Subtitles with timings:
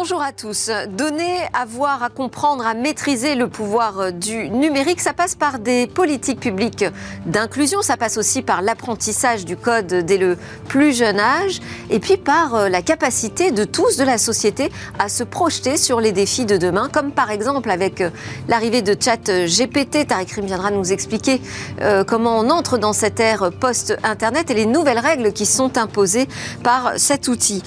[0.00, 0.70] Bonjour à tous.
[0.90, 6.38] Donner, avoir, à comprendre, à maîtriser le pouvoir du numérique, ça passe par des politiques
[6.38, 6.84] publiques
[7.26, 11.58] d'inclusion, ça passe aussi par l'apprentissage du code dès le plus jeune âge,
[11.90, 16.00] et puis par euh, la capacité de tous, de la société, à se projeter sur
[16.00, 18.10] les défis de demain, comme par exemple avec euh,
[18.46, 20.06] l'arrivée de chat GPT.
[20.06, 21.40] Tariq Rim viendra nous expliquer
[21.80, 26.28] euh, comment on entre dans cette ère post-Internet et les nouvelles règles qui sont imposées
[26.62, 27.64] par cet outil.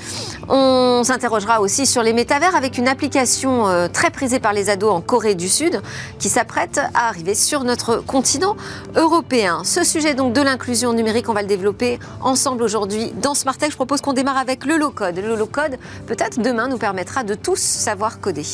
[0.47, 4.93] On s'interrogera aussi sur les métavers avec une application euh, très prisée par les ados
[4.93, 5.81] en Corée du Sud
[6.19, 8.55] qui s'apprête à arriver sur notre continent
[8.95, 9.63] européen.
[9.63, 13.71] Ce sujet donc de l'inclusion numérique, on va le développer ensemble aujourd'hui dans Smartech.
[13.71, 15.15] Je propose qu'on démarre avec le low code.
[15.17, 18.45] Le low code, peut-être demain, nous permettra de tous savoir coder.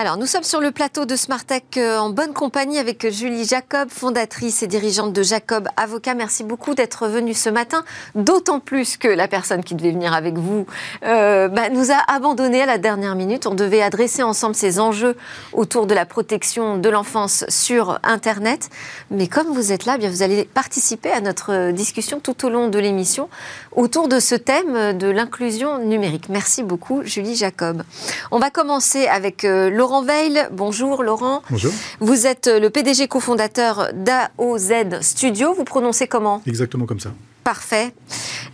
[0.00, 3.44] Alors, nous sommes sur le plateau de Smartech euh, en bonne compagnie avec euh, Julie
[3.44, 6.14] Jacob, fondatrice et dirigeante de Jacob Avocat.
[6.14, 7.82] Merci beaucoup d'être venue ce matin,
[8.14, 10.66] d'autant plus que la personne qui devait venir avec vous
[11.02, 13.48] euh, bah, nous a abandonnés à la dernière minute.
[13.48, 15.16] On devait adresser ensemble ces enjeux
[15.52, 18.70] autour de la protection de l'enfance sur Internet.
[19.10, 22.50] Mais comme vous êtes là, eh bien vous allez participer à notre discussion tout au
[22.50, 23.28] long de l'émission
[23.74, 26.28] autour de ce thème de l'inclusion numérique.
[26.28, 27.82] Merci beaucoup, Julie Jacob.
[28.30, 30.46] On va commencer avec Laurent Laurent Veil.
[30.52, 31.40] Bonjour Laurent.
[31.48, 31.72] Bonjour.
[32.00, 35.54] Vous êtes le PDG cofondateur d'AOZ Studio.
[35.54, 36.42] Vous prononcez comment?
[36.46, 37.08] Exactement comme ça.
[37.42, 37.94] Parfait.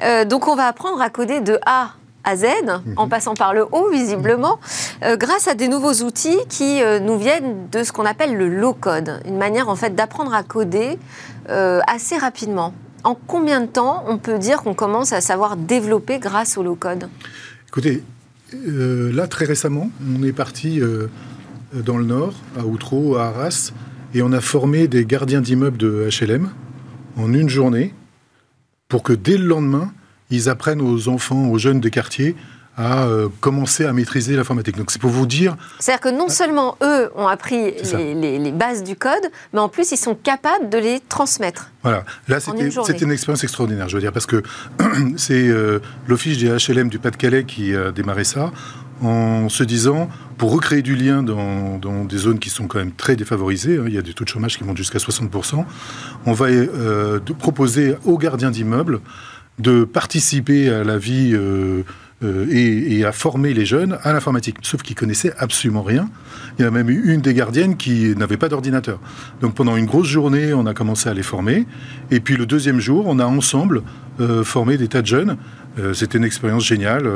[0.00, 2.94] Euh, donc on va apprendre à coder de A à Z, mhm.
[2.96, 4.60] en passant par le haut visiblement,
[5.02, 8.48] euh, grâce à des nouveaux outils qui euh, nous viennent de ce qu'on appelle le
[8.48, 11.00] low code, une manière en fait d'apprendre à coder
[11.48, 12.74] assez rapidement.
[13.02, 16.76] En combien de temps on peut dire qu'on commence à savoir développer grâce au low
[16.76, 17.08] code
[17.66, 18.04] Écoutez,
[18.66, 20.80] là très récemment, on est parti
[21.72, 23.72] dans le nord, à Outreau, à Arras,
[24.14, 26.48] et on a formé des gardiens d'immeubles de HLM
[27.16, 27.92] en une journée
[28.88, 29.92] pour que dès le lendemain,
[30.30, 32.36] ils apprennent aux enfants, aux jeunes des quartiers
[32.76, 34.76] à euh, commencer à maîtriser l'informatique.
[34.76, 35.56] Donc c'est pour vous dire...
[35.78, 39.96] C'est-à-dire que non seulement eux ont appris les, bases du code, mais en plus ils
[39.96, 41.70] sont capables de les transmettre.
[41.82, 42.68] Voilà, là c'était
[43.04, 44.42] une, expérience extraordinaire, je veux dire, parce que
[45.16, 48.50] c'est euh, l'office des HLM du Pas-de-Calais qui a démarré ça
[49.02, 50.08] en se disant,
[50.38, 53.94] pour recréer du lien dans, des zones qui sont quand même très défavorisées, hein, il
[53.94, 55.64] y a des taux de chômage qui montent jusqu'à 60%,
[56.26, 59.00] on va euh, proposer aux gardiens d'immeubles
[59.58, 61.82] de participer à la vie euh,
[62.24, 66.08] euh, et, à former les jeunes à l'informatique, sauf qu'ils connaissaient absolument rien.
[66.58, 68.98] Il y a même eu une des gardiennes qui n'avait pas d'ordinateur.
[69.40, 71.66] Donc pendant une grosse journée, on a commencé à les former,
[72.10, 73.82] et puis le deuxième jour, on a ensemble
[74.44, 75.36] formé des tas de jeunes.
[75.92, 77.08] C'était une expérience géniale.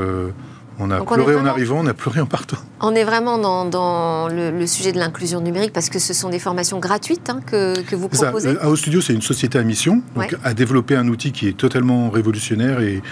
[0.81, 2.57] On a pleuré en arrivant, on a pleuré en partant.
[2.81, 6.79] On est vraiment dans, le, sujet de l'inclusion numérique parce que ce sont des formations
[6.79, 8.57] gratuites hein, que, vous proposez.
[8.61, 12.11] AO Studio, c'est une société à mission, donc à développer un outil qui est totalement
[12.11, 13.03] révolutionnaire et,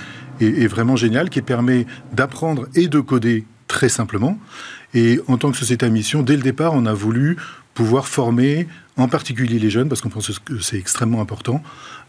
[0.40, 4.38] et vraiment génial, qui permet d'apprendre et de coder très simplement.
[4.94, 7.36] Et en tant que société à mission, dès le départ, on a voulu
[7.74, 11.62] pouvoir former en particulier les jeunes, parce qu'on pense que c'est extrêmement important.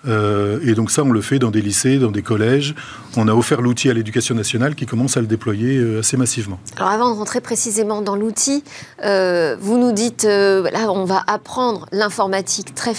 [0.08, 2.74] Euh, et donc ça, on le fait dans des lycées, dans des collèges.
[3.18, 6.60] On a offert l'outil à l'éducation nationale qui commence à le déployer euh, assez massivement.
[6.78, 8.64] Alors avant de rentrer précisément dans l'outil,
[9.04, 12.94] euh, vous nous dites, là, on va apprendre l'informatique très,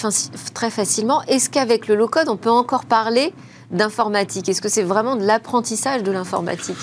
[0.53, 1.23] très facilement.
[1.23, 3.33] Est-ce qu'avec le low-code, on peut encore parler
[3.71, 6.77] d'informatique Est-ce que c'est vraiment de l'apprentissage de l'informatique?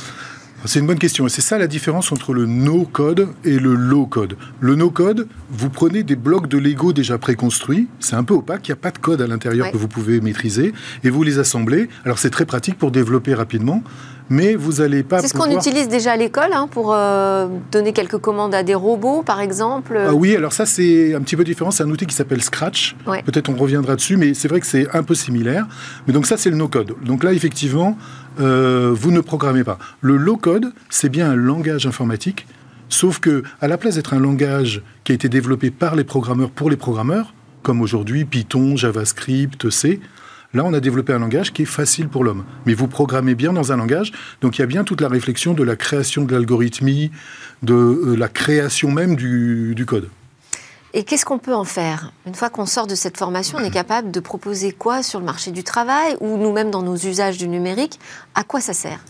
[0.67, 1.27] C'est une bonne question.
[1.27, 4.35] Et c'est ça la différence entre le no-code et le low-code.
[4.59, 7.87] Le no-code, vous prenez des blocs de Lego déjà préconstruits.
[7.99, 8.67] C'est un peu opaque.
[8.67, 10.73] Il n'y a pas de code à l'intérieur que vous pouvez maîtriser.
[11.03, 11.87] Et vous les assemblez.
[12.03, 13.83] Alors, c'est très pratique pour développer rapidement
[14.29, 15.19] mais vous n'allez pas.
[15.19, 18.75] C'est ce qu'on utilise déjà à l'école hein, pour euh, donner quelques commandes à des
[18.75, 19.99] robots, par exemple.
[19.99, 21.71] Ah oui, alors ça c'est un petit peu différent.
[21.71, 22.95] C'est un outil qui s'appelle Scratch.
[23.25, 25.67] Peut-être on reviendra dessus, mais c'est vrai que c'est un peu similaire.
[26.07, 26.95] Mais donc ça c'est le no-code.
[27.03, 27.97] Donc là effectivement,
[28.39, 29.77] euh, vous ne programmez pas.
[30.01, 32.47] Le low-code, c'est bien un langage informatique,
[32.89, 36.49] sauf que à la place d'être un langage qui a été développé par les programmeurs
[36.49, 39.99] pour les programmeurs, comme aujourd'hui Python, JavaScript, C.
[40.55, 42.45] Là, on a développé un langage qui est facile pour l'homme.
[42.65, 45.53] Mais vous programmez bien dans un langage, donc il y a bien toute la réflexion
[45.53, 47.11] de la création de l'algorithmie,
[47.61, 50.07] de euh, la création même du, code.
[50.93, 52.13] Et qu'est-ce qu'on peut en faire?
[52.25, 55.25] Une fois qu'on sort de cette formation, on est capable de proposer quoi sur le
[55.25, 57.99] marché du travail ou nous-mêmes dans nos usages du numérique?
[58.33, 59.01] À quoi ça sert?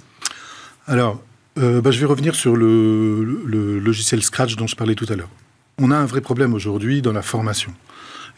[0.88, 1.21] Alors,
[1.59, 5.15] euh, bah, je vais revenir sur le, le, logiciel Scratch dont je parlais tout à
[5.15, 5.30] l'heure.
[5.77, 7.71] On a un vrai problème aujourd'hui dans la formation.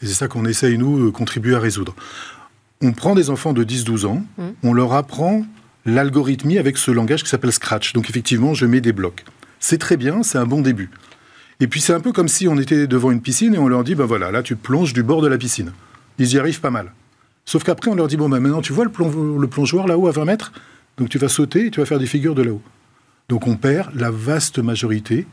[0.02, 1.96] Et c'est ça qu'on essaye, nous, de contribuer à résoudre
[2.82, 4.44] on prend des enfants de 10-12 ans, mmh.
[4.64, 5.46] on leur apprend
[5.86, 7.94] l'algorithmie avec ce langage qui s'appelle Scratch.
[7.94, 9.24] Donc effectivement, je mets des blocs.
[9.60, 10.92] C'est très bien, c'est un bon début.
[11.60, 13.84] Et puis c'est un peu comme si on était devant une piscine et on leur
[13.84, 15.72] dit, ben voilà, là tu plonges du bord de la piscine.
[16.20, 16.92] Ils y arrivent pas mal.
[17.46, 18.92] Sauf qu'après, on leur dit, bon, ben maintenant, tu vois le,
[19.40, 20.52] le plongeoir là-haut à 20 mètres?
[20.98, 22.62] Donc tu vas sauter et tu vas faire des figures de là-haut.
[23.30, 25.26] Donc on perd la vaste majorité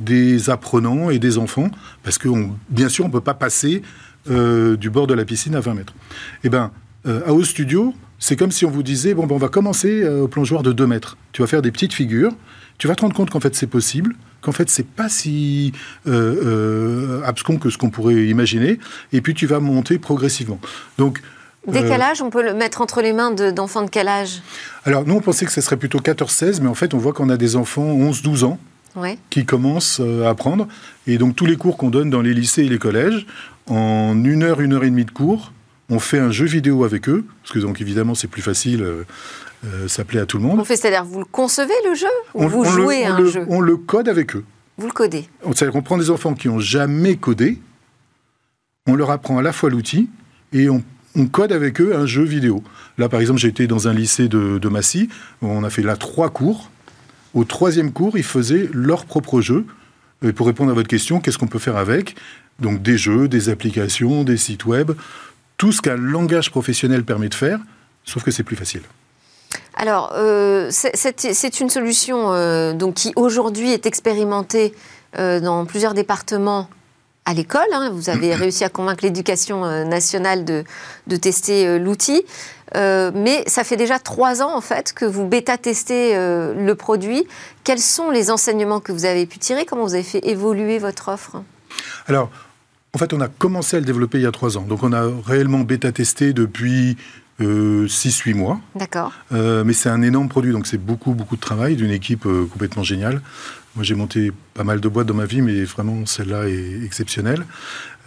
[0.00, 1.70] des apprenants et des enfants,
[2.02, 2.28] parce que
[2.68, 3.82] bien sûr, on ne peut pas passer
[4.30, 5.94] euh, du bord de la piscine à 20 mètres.
[6.44, 6.70] Eh bien,
[7.06, 10.02] euh, à Haut Studio, c'est comme si on vous disait, bon, ben, on va commencer
[10.02, 11.16] euh, au plongeoir de 2 mètres.
[11.32, 12.32] Tu vas faire des petites figures,
[12.78, 15.72] tu vas te rendre compte qu'en fait c'est possible, qu'en fait c'est pas si
[16.06, 18.78] abscon que ce qu'on pourrait imaginer,
[19.12, 20.60] et puis tu vas monter progressivement.
[20.98, 21.20] Donc,
[21.74, 24.42] âge on peut le mettre entre les mains d'enfants de, quel âge?
[24.84, 27.30] Alors nous on pensait que ce serait plutôt 14-16, mais en fait on voit qu'on
[27.30, 28.58] a des enfants 11-12 ans
[29.30, 30.68] qui commencent à apprendre.
[31.06, 33.26] Et donc tous les cours qu'on donne dans les lycées et les collèges,
[33.68, 35.52] en une heure, une heure et demie de cours,
[35.88, 39.04] on fait un jeu vidéo avec eux, parce que donc évidemment c'est plus facile, euh,
[39.64, 40.58] euh, ça plaît à tout le monde.
[40.58, 43.46] On fait, c'est-à-dire vous le concevez le jeu ou vous jouez à un jeu?
[43.48, 44.44] On le code avec eux.
[44.78, 45.28] Vous le codez?
[45.42, 47.58] C'est-à-dire qu'on prend des enfants qui n'ont jamais codé,
[48.86, 50.08] on leur apprend à la fois l'outil
[50.52, 50.82] et on,
[51.32, 52.62] code avec eux un jeu vidéo.
[52.98, 55.08] Là par exemple j'ai été dans un lycée de, de Massy,
[55.40, 56.70] on a fait là trois cours.
[57.32, 59.66] Au troisième cours, ils faisaient leur propre jeu.
[60.22, 62.16] Et pour répondre à votre question, qu'est-ce qu'on peut faire avec?
[62.58, 64.92] Donc des jeux, des applications, des sites web,
[65.56, 67.58] tout ce qu'un langage professionnel permet de faire,
[68.04, 68.82] sauf que c'est plus facile.
[69.74, 74.74] Alors, euh, c'est une solution euh, donc, qui aujourd'hui est expérimentée
[75.18, 76.68] euh, dans plusieurs départements
[77.26, 77.66] à l'école.
[77.72, 77.90] Hein.
[77.92, 80.64] Vous avez réussi à convaincre l'éducation nationale de,
[81.08, 82.24] de tester l'outil.
[82.74, 87.26] mais ça fait déjà trois ans en fait que vous bêta-testez le produit.
[87.64, 89.64] Quels sont les enseignements que vous avez pu tirer?
[89.64, 91.42] Comment vous avez fait évoluer votre offre?
[92.06, 92.30] Alors,
[92.96, 94.62] en fait, on a commencé à le développer il y a trois ans.
[94.62, 96.96] Donc, on a réellement bêta-testé depuis
[97.42, 98.58] 6-8 euh, mois.
[98.74, 99.12] D'accord.
[99.32, 102.46] Euh, mais c'est un énorme produit, donc c'est beaucoup, beaucoup de travail d'une équipe euh,
[102.46, 103.20] complètement géniale.
[103.74, 107.44] Moi, j'ai monté pas mal de boîtes dans ma vie, mais vraiment, celle-là est exceptionnelle.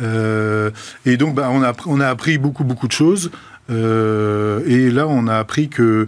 [0.01, 3.30] et donc, bah, on, a, on a appris beaucoup, beaucoup de choses.
[3.69, 6.07] et là, on a appris que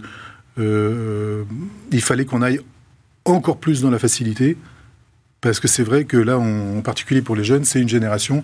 [0.58, 2.60] il fallait qu'on aille
[3.24, 4.56] encore plus dans la facilité
[5.42, 8.42] parce que c'est vrai que là, en particulier pour les jeunes, c'est une génération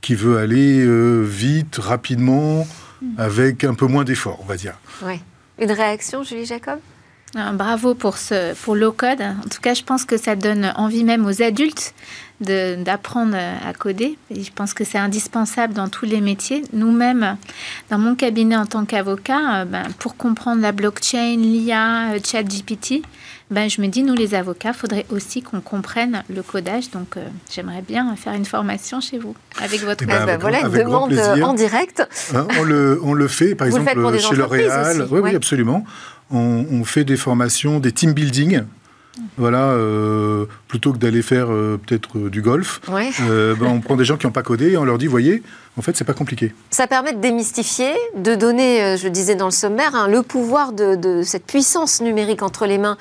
[0.00, 2.66] qui veut aller euh, vite, rapidement,
[3.02, 3.14] hmm.
[3.18, 4.74] avec un peu moins d'efforts, on va dire.
[5.02, 5.20] Oui.
[5.60, 6.80] Une réaction, Julie Jacob?
[7.54, 9.20] Bravo pour ce pour low code.
[9.20, 11.94] En tout cas, je pense que ça donne envie même aux adultes
[12.40, 14.18] d'apprendre à coder.
[14.30, 16.64] Et je pense que c'est indispensable dans tous les métiers.
[16.72, 17.36] Nous-mêmes,
[17.90, 23.02] dans mon cabinet en tant qu'avocat, euh, ben, pour comprendre la blockchain, l'IA, euh, ChatGPT,
[23.50, 26.90] ben, je me dis, nous les avocats, il faudrait aussi qu'on comprenne le codage.
[26.90, 30.04] Donc, euh, j'aimerais bien faire une formation chez vous, avec votre...
[30.04, 32.02] Eh ben, ben voilà, une demande en direct.
[32.34, 35.06] Hein, on, le, on le fait, par exemple, chez L'Oréal.
[35.10, 35.84] Oui, oui, absolument.
[36.30, 38.62] On, on, fait des formations, des team building
[39.36, 44.04] voilà, euh, plutôt que d'aller faire euh, peut-être euh, du golf, ben, on prend des
[44.04, 45.42] gens qui n'ont pas codé et on leur dit, voyez,
[45.76, 46.54] en fait, c'est pas compliqué.
[46.70, 51.22] Ça permet de démystifier, de donner, je disais dans le sommaire, hein, le pouvoir de,
[51.24, 52.96] cette puissance numérique entre les mains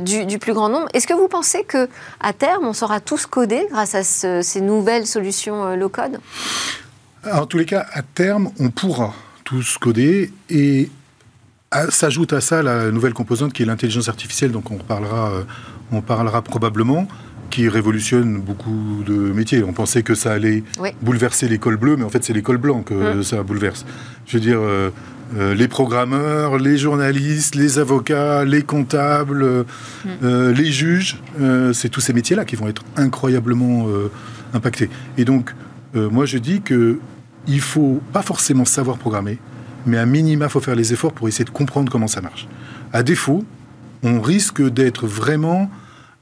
[0.00, 0.88] du, plus grand nombre.
[0.92, 1.88] Est-ce que vous pensez que
[2.20, 6.20] à terme, on saura tous coder grâce à ces nouvelles solutions low code
[7.30, 9.14] En tous les cas, à terme, on pourra
[9.44, 10.90] tous coder et
[11.90, 15.42] s'ajoute à ça la nouvelle composante qui est l'intelligence artificielle, donc on parlera, euh,
[15.92, 17.06] on parlera probablement,
[17.50, 19.62] qui révolutionne beaucoup de métiers.
[19.62, 20.64] On pensait que ça allait
[21.00, 23.22] bouleverser l'école bleue, mais en fait c'est l'école blanche que mmh.
[23.22, 23.86] ça bouleverse.
[24.26, 24.90] Je veux dire, euh,
[25.36, 29.64] euh, les programmeurs, les journalistes, les avocats, les comptables,
[30.04, 30.48] mmh.
[30.50, 31.18] les juges,
[31.72, 33.86] c'est tous ces métiers-là qui vont être incroyablement
[34.54, 34.90] impactés.
[35.18, 35.54] Et donc,
[35.94, 36.98] moi je dis que
[37.46, 39.38] il faut pas forcément savoir programmer,
[39.86, 42.48] mais à minima, il faut faire les efforts pour essayer de comprendre comment ça marche.
[42.92, 43.44] À défaut,
[44.02, 45.70] on risque d'être vraiment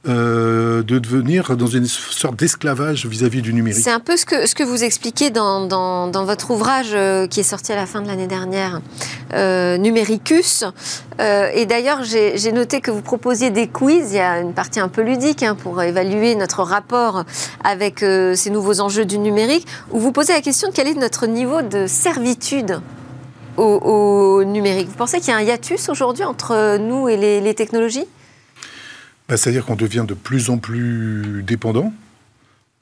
[0.07, 3.83] euh, de devenir dans une sorte d'esclavage vis-à-vis du numérique.
[3.83, 7.41] C'est un peu ce que, ce que vous expliquez dans, dans, votre ouvrage euh, qui
[7.41, 8.79] est sorti à la fin de l'année dernière,
[9.33, 10.63] euh, Numéricus.
[11.19, 14.11] et d'ailleurs, j'ai noté que vous proposiez des quiz.
[14.11, 17.25] Il y a une partie un peu ludique hein, pour évaluer notre rapport
[17.65, 21.27] avec ces nouveaux enjeux du numérique, où vous posez la question de quel est notre
[21.27, 22.79] niveau de servitude
[23.59, 24.87] au, numérique.
[24.87, 28.05] Vous pensez qu'il y a un hiatus aujourd'hui entre nous et les, technologies?
[29.27, 31.93] Bah, C'est-à-dire qu'on devient de plus en plus dépendant.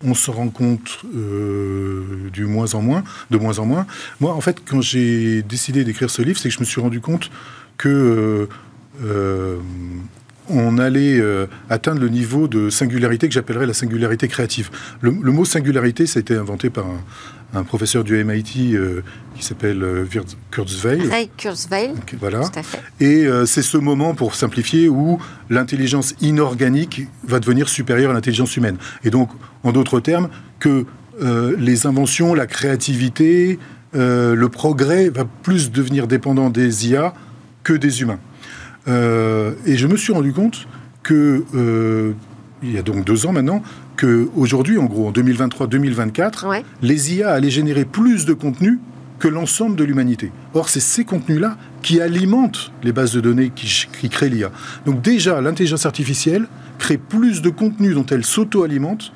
[0.04, 3.88] On se rend compte euh, du moins en moins, de moins en moins.
[4.20, 7.02] Moi, en fait, quand j'ai décidé d'écrire ce livre, c'est que je me suis rendu
[7.02, 7.32] compte
[7.78, 8.48] que euh,
[9.04, 9.58] euh,
[10.50, 11.22] on allait
[11.70, 14.70] atteindre le niveau de singularité que j'appellerais la singularité créative.
[15.02, 17.02] Le, le, mot singularité, ça a été inventé par un,
[17.54, 19.04] un professeur du MIT euh,
[19.36, 20.06] qui s'appelle euh,
[20.52, 21.08] Kurzweil.
[21.08, 21.94] Ray Kurzweil.
[22.20, 22.42] voilà.
[23.00, 28.58] Et euh, c'est ce moment, pour simplifier, où l'intelligence inorganique va devenir supérieure à l'intelligence
[28.58, 28.78] humaine.
[29.04, 29.30] Et donc,
[29.64, 30.86] en d'autres termes, que
[31.58, 33.58] les inventions, la créativité,
[33.94, 37.16] le progrès va plus devenir dépendant des IA
[37.64, 38.20] que des humains.
[38.88, 40.68] Et je me suis rendu compte
[41.04, 42.14] que,
[42.64, 43.62] il y a donc deux ans maintenant,
[43.98, 48.80] qu'aujourd'hui, en gros, en 2023-2024, les IA allaient générer plus de contenu
[49.20, 50.32] que l'ensemble de l'humanité.
[50.54, 54.52] Or, c'est ces contenus-là qui alimentent les bases de données qui, créent l'IA.
[54.86, 59.12] Donc déjà, l'intelligence artificielle crée plus de contenu dont elle s'auto-alimente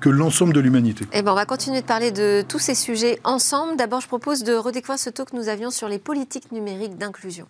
[0.00, 1.06] que l'ensemble de l'humanité.
[1.12, 3.76] Eh ben, on va continuer de parler de tous ces sujets ensemble.
[3.76, 7.46] D'abord, je propose de redécouvrir ce talk que nous avions sur les politiques numériques d'inclusion.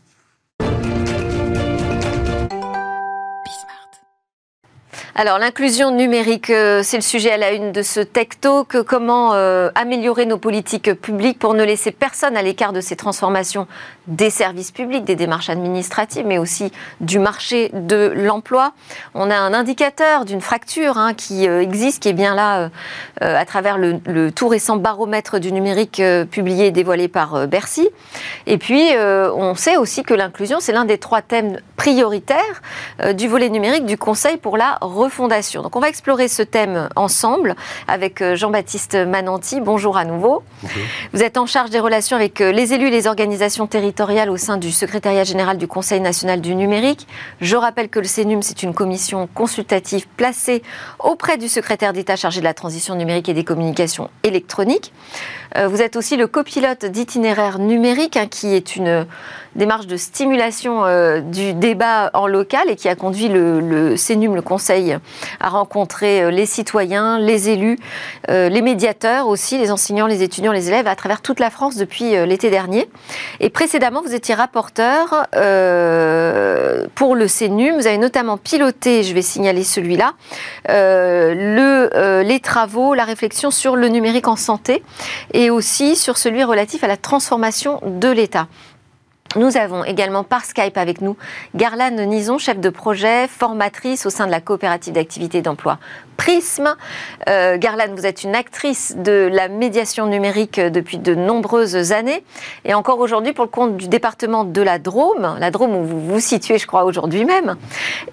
[5.18, 8.82] Alors l'inclusion numérique, euh, c'est le sujet à la une de ce Tech Talk.
[8.82, 13.66] Comment euh, améliorer nos politiques publiques pour ne laisser personne à l'écart de ces transformations
[14.08, 16.70] des services publics, des démarches administratives, mais aussi
[17.00, 18.74] du marché de l'emploi?
[19.14, 22.68] On a un indicateur d'une fracture hein, qui euh, existe, qui est bien là
[23.22, 27.88] à travers le, tout récent baromètre du numérique publié et dévoilé par Bercy.
[28.46, 32.62] Et puis on sait aussi que l'inclusion, c'est l'un des trois thèmes prioritaires
[33.14, 35.62] du volet numérique du Conseil pour la refondation.
[35.62, 37.54] Donc on va explorer ce thème ensemble
[37.86, 39.60] avec euh, Jean-Baptiste Mananti.
[39.60, 40.42] Bonjour à nouveau.
[41.12, 44.36] Vous êtes en charge des relations avec euh, les élus et les organisations territoriales au
[44.36, 47.06] sein du secrétariat général du Conseil national du numérique.
[47.40, 50.62] Je rappelle que le CNUM, c'est une commission consultative placée
[50.98, 54.92] auprès du secrétaire d'État chargé de la transition numérique et des communications électroniques.
[55.56, 59.06] Euh, vous êtes aussi le copilote d'itinéraire numérique, hein, qui est une
[59.56, 64.34] démarche de stimulation euh, du débat en local et qui a conduit le, le CENUM,
[64.34, 64.96] le Conseil,
[65.40, 67.78] à rencontrer euh, les citoyens, les élus,
[68.30, 71.76] euh, les médiateurs aussi, les enseignants, les étudiants, les élèves à travers toute la France
[71.76, 72.88] depuis l'été dernier.
[73.40, 75.26] Et précédemment, vous étiez rapporteur
[76.94, 77.76] pour le CENUM.
[77.76, 80.12] Vous avez notamment piloté, je vais signaler celui-là,
[80.68, 84.82] le, les travaux, la réflexion sur le numérique en santé
[85.32, 88.48] et aussi sur celui relatif à la transformation de l'État.
[89.36, 91.14] Nous avons également par Skype avec nous
[91.54, 95.78] Garlane Nison, chef de projet, formatrice au sein de la coopérative d'activité d'emploi
[96.16, 96.74] Prisme.
[97.28, 102.24] Euh, Garlane, vous êtes une actrice de la médiation numérique depuis de nombreuses années
[102.64, 106.00] et encore aujourd'hui pour le compte du département de la Drôme, la Drôme où vous
[106.00, 107.56] vous situez, je crois, aujourd'hui même,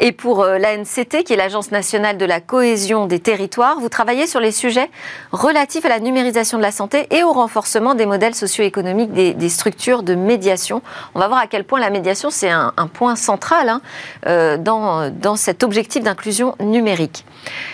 [0.01, 3.79] et pour euh, l'ANCT, qui est l'Agence nationale de la cohésion des territoires.
[3.79, 4.89] Vous travaillez sur les sujets
[5.31, 9.49] relatifs à la numérisation de la santé et au renforcement des modèles socio-économiques des, des
[9.49, 10.81] structures de médiation.
[11.15, 13.81] On va voir à quel point la médiation, c'est un, point central hein,
[14.25, 17.25] euh, dans, dans cet objectif d'inclusion numérique.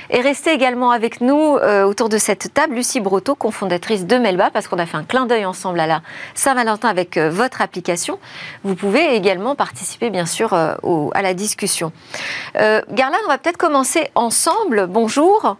[0.09, 4.49] Et restez également avec nous euh, autour de cette table, Lucie Brotto, cofondatrice de Melba,
[4.51, 6.01] parce qu'on a fait un clin d'œil ensemble à la
[6.35, 8.19] Saint-Valentin avec euh, votre application.
[8.63, 11.91] Vous pouvez également participer, bien sûr, à la discussion.
[12.55, 14.87] Garland, on va peut-être commencer ensemble.
[14.87, 15.57] Bonjour.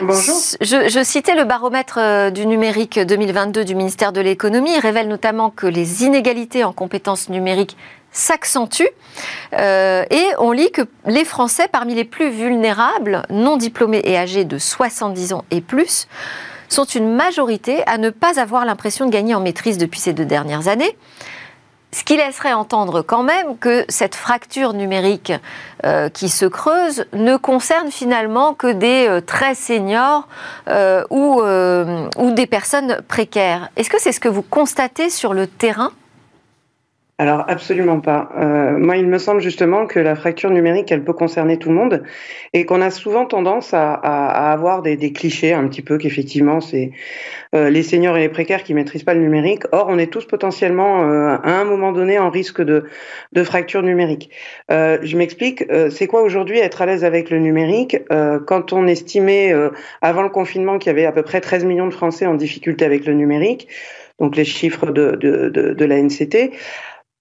[0.00, 0.36] Bonjour.
[0.60, 4.72] Je, je citais le baromètre du numérique 2022 du ministère de l'économie.
[4.74, 7.76] Il révèle notamment que les inégalités en compétences numérique
[8.12, 8.88] s'accentue
[9.54, 14.44] euh, et on lit que les Français, parmi les plus vulnérables, non diplômés et âgés
[14.44, 16.08] de 70 ans et plus,
[16.68, 20.24] sont une majorité à ne pas avoir l'impression de gagner en maîtrise depuis ces deux
[20.24, 20.96] dernières années.
[21.92, 25.32] Ce qui laisserait entendre quand même que cette fracture numérique
[25.84, 30.28] euh, qui se creuse ne concerne finalement que des euh, très seniors
[31.10, 33.70] ou, ou des personnes précaires.
[33.74, 35.90] Est-ce que c'est ce que vous constatez sur le terrain?
[37.20, 38.30] Alors absolument pas.
[38.38, 41.74] Euh, moi, il me semble justement que la fracture numérique, elle peut concerner tout le
[41.74, 42.02] monde
[42.54, 46.92] et qu'on a souvent tendance à, avoir des, clichés un petit peu qu'effectivement c'est
[47.54, 49.64] euh, les seniors et les précaires qui maîtrisent pas le numérique.
[49.70, 52.84] Or, on est tous potentiellement euh, à un moment donné en risque de,
[53.32, 54.30] de fracture numérique.
[54.70, 55.62] je m'explique.
[55.90, 57.98] c'est quoi aujourd'hui être à l'aise avec le numérique?
[58.46, 59.52] Quand on estimait
[60.00, 62.86] avant le confinement qu'il y avait à peu près 13 millions de Français en difficulté
[62.86, 63.68] avec le numérique
[64.20, 66.52] donc les chiffres de, de, de, de la NCT.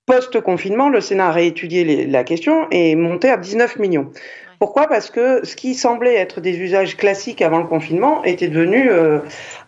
[0.10, 4.10] Post-confinement, le Sénat a réétudié la question et est monté à 19 millions.
[4.58, 4.88] Pourquoi?
[4.88, 9.20] Parce que ce qui semblait être des usages classiques avant le confinement était devenu, euh,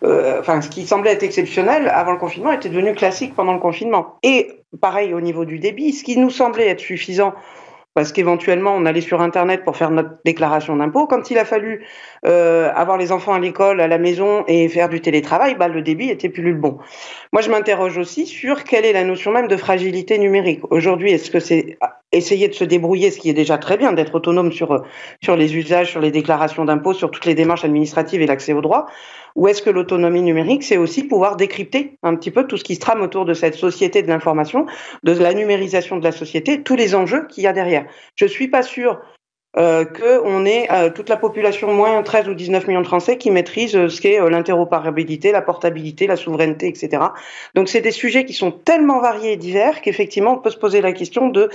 [0.02, 3.60] euh, enfin, ce qui semblait être exceptionnel avant le confinement était devenu classique pendant le
[3.60, 4.16] confinement.
[4.24, 7.34] Et pareil au niveau du débit, ce qui nous semblait être suffisant
[7.94, 11.06] parce qu'éventuellement on allait sur Internet pour faire notre déclaration d'impôt.
[11.06, 11.84] Quand il a fallu
[12.26, 15.82] euh, avoir les enfants à l'école, à la maison et faire du télétravail, bah, le
[15.82, 16.78] débit était plus le bon.
[17.32, 20.60] Moi, je m'interroge aussi sur quelle est la notion même de fragilité numérique.
[20.70, 21.78] Aujourd'hui, est-ce que c'est
[22.12, 24.84] essayer de se débrouiller, ce qui est déjà très bien, d'être autonome sur,
[25.22, 28.60] sur les usages, sur les déclarations d'impôt, sur toutes les démarches administratives et l'accès aux
[28.60, 28.86] droits
[29.36, 32.74] Ou est-ce que l'autonomie numérique, c'est aussi pouvoir décrypter un petit peu tout ce qui
[32.74, 34.66] se trame autour de cette société de l'information,
[35.02, 37.86] de la numérisation de la société, tous les enjeux qu'il y a derrière.
[38.16, 39.00] Je suis pas sûre
[39.58, 43.30] euh, qu'on ait euh, toute la population, moins 13 ou 19 millions de Français, qui
[43.30, 47.02] maîtrisent euh, ce qu'est l'interopérabilité, la portabilité, la souveraineté, etc.
[47.54, 50.80] Donc c'est des sujets qui sont tellement variés et divers qu'effectivement on peut se poser
[50.80, 51.50] la question de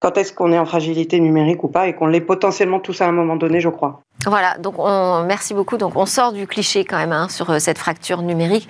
[0.00, 3.06] quand est-ce qu'on est en fragilité numérique ou pas et qu'on l'est potentiellement tous à
[3.06, 4.02] un moment donné, je crois.
[4.26, 5.78] Voilà, donc on, merci beaucoup.
[5.78, 8.68] Donc on sort du cliché quand même hein, sur cette fracture numérique.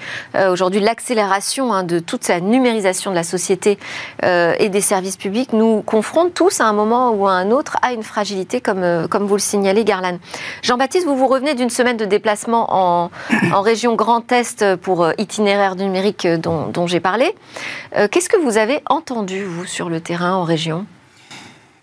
[0.49, 3.79] Aujourd'hui, l'accélération hein, de toute sa numérisation de la société
[4.23, 7.93] et des services publics nous confronte tous à un moment ou à un autre à
[7.93, 10.19] une fragilité, comme, euh, comme vous le signalez, Garland.
[10.63, 13.11] Jean-Baptiste, vous vous revenez d'une semaine de déplacement en,
[13.61, 17.35] région Grand Est pour euh, itinéraire numérique dont, dont j'ai parlé.
[18.11, 20.87] Qu'est-ce que vous avez entendu, vous, sur le terrain en région?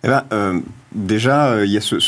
[0.08, 0.60] Eh ben, euh,
[0.94, 2.00] déjà, euh, il y a ce,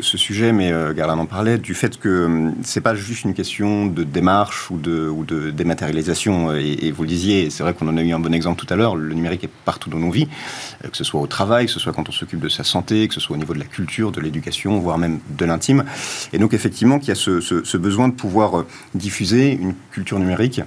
[0.00, 4.02] sujet, mais euh, en parlait, du fait que euh, c'est pas juste une question de
[4.02, 6.54] démarche ou de, dématérialisation.
[6.54, 8.72] Et, et vous le disiez, c'est vrai qu'on en a eu un bon exemple tout
[8.72, 8.96] à l'heure.
[8.96, 10.28] Le numérique est partout dans nos vies,
[10.82, 13.14] que ce soit au travail, que ce soit quand on s'occupe de sa santé, que
[13.14, 15.84] ce soit au niveau de la culture, de l'éducation, voire même de l'intime.
[16.32, 20.62] Et donc, effectivement, qu'il y a ce, besoin de pouvoir diffuser une culture numérique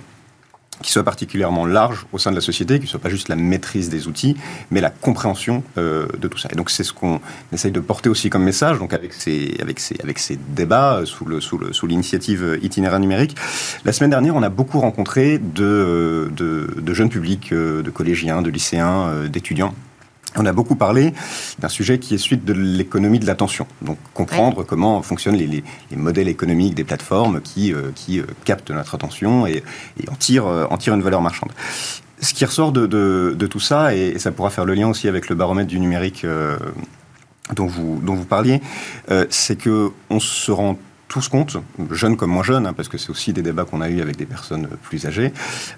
[0.82, 3.36] qui soit particulièrement large au sein de la société, qui ne soit pas juste la
[3.36, 4.36] maîtrise des outils,
[4.72, 6.50] mais la compréhension euh, de tout ça.
[6.51, 7.20] Et donc c'est ce qu'on
[7.51, 11.06] essaye de porter aussi comme message, donc avec ces, avec ces, avec ces débats euh,
[11.06, 13.36] sous, le, sous, le, sous l'initiative itinéraire numérique.
[13.86, 18.42] La semaine dernière, on a beaucoup rencontré de, de, de jeunes publics, euh, de collégiens,
[18.42, 19.74] de lycéens, d'étudiants
[20.36, 21.13] on a beaucoup parlé
[21.60, 23.68] d'un sujet qui est suite de l'économie de l'attention.
[23.82, 28.25] Donc comprendre comment fonctionnent les, les, les, modèles économiques des plateformes qui, euh, qui euh,
[28.46, 29.63] captent notre attention et,
[30.02, 31.52] et en, tirent, euh, en tirent une valeur marchande.
[32.22, 34.88] Ce qui ressort de, de, de tout ça, et, et, ça pourra faire le lien
[34.88, 36.25] aussi avec le baromètre du numérique
[37.54, 38.62] dont, vous, dont vous parliez,
[39.30, 40.78] c'est que on se rend
[41.13, 41.58] tous compte,
[41.91, 44.17] jeunes comme moins jeunes, hein, parce que c'est aussi des débats qu'on a eu avec
[44.17, 45.32] des personnes plus âgées,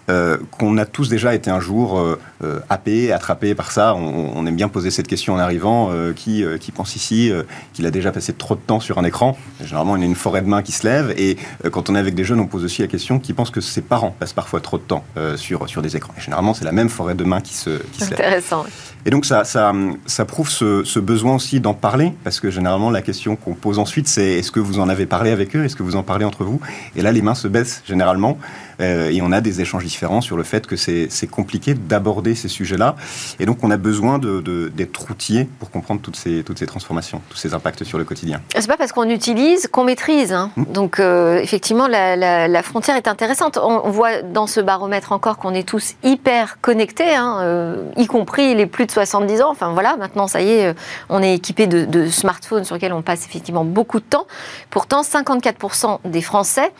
[0.09, 3.95] euh, qu'on a tous déjà été un jour euh, euh, happés, attrapés par ça.
[3.95, 7.33] On, on, aime bien poser cette question en arrivant euh, qui, euh, qui pense ici
[7.73, 10.15] qu'il a déjà passé trop de temps sur un écran Généralement, il y a une
[10.15, 11.13] forêt de mains qui se lève.
[11.17, 11.37] Et
[11.69, 13.81] quand on est avec des jeunes, on pose aussi la question qui pense que ses
[13.81, 15.03] parents passent parfois trop de temps
[15.35, 16.13] sur, sur des écrans.
[16.17, 18.19] Et généralement, c'est la même forêt de mains qui se, qui se lève.
[18.19, 18.65] Intéressant.
[19.05, 19.71] Et donc ça, ça,
[20.07, 23.77] ça prouve ce, ce, besoin aussi d'en parler, parce que généralement la question qu'on pose
[23.77, 26.25] ensuite, c'est est-ce que vous en avez parlé avec eux, est-ce que vous en parlez
[26.25, 26.59] entre vous?
[26.95, 28.37] Et là, les mains se baissent généralement,
[28.81, 32.47] euh, et on a des échanges différents sur le fait que c'est compliqué d'aborder ces
[32.47, 32.95] sujets-là,
[33.39, 36.65] et donc on a besoin d'être de, de, routier pour comprendre toutes ces, toutes ces
[36.65, 38.41] transformations, tous ces impacts sur le quotidien.
[38.55, 40.33] C'est pas parce qu'on utilise qu'on maîtrise.
[40.33, 40.51] Hein.
[40.55, 40.63] Mmh.
[40.71, 43.57] Donc euh, effectivement, la, la, la, frontière est intéressante.
[43.61, 48.07] On, on voit dans ce baromètre encore qu'on est tous hyper connectés, hein, euh, y
[48.07, 49.51] compris les plus de 70 ans.
[49.51, 50.75] Enfin voilà, maintenant ça y est,
[51.09, 54.27] on est équipé de, de smartphones sur lesquels on passe effectivement beaucoup de temps.
[54.69, 56.71] Pourtant, 54% des Français,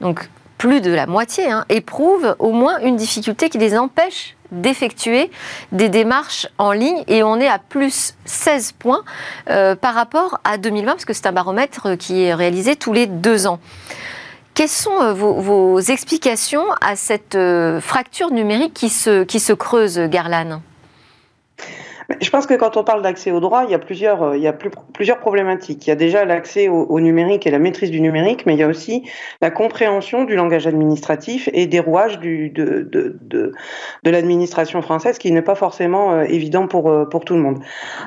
[0.00, 5.30] donc plus de la moitié, hein, éprouvent au moins une difficulté qui les empêche d'effectuer
[5.72, 9.02] des démarches en ligne et on est à plus 16 points
[9.50, 13.06] euh, par rapport à 2020 parce que c'est un baromètre qui est réalisé tous les
[13.06, 13.58] deux ans.
[14.54, 19.98] Quelles sont euh, vos, explications à cette euh, fracture numérique qui se, qui se creuse,
[19.98, 20.60] Garland
[22.20, 24.42] je pense que quand on parle d'accès au droit, il y a plusieurs, euh, il
[24.42, 25.86] y a plus, plusieurs problématiques.
[25.86, 28.62] Il y a déjà l'accès au, numérique et la maîtrise du numérique, mais il y
[28.62, 29.02] a aussi
[29.40, 33.52] la compréhension du langage administratif et des rouages de,
[34.04, 37.58] l'administration française, qui n'est pas forcément euh, évident pour, euh, pour tout le monde.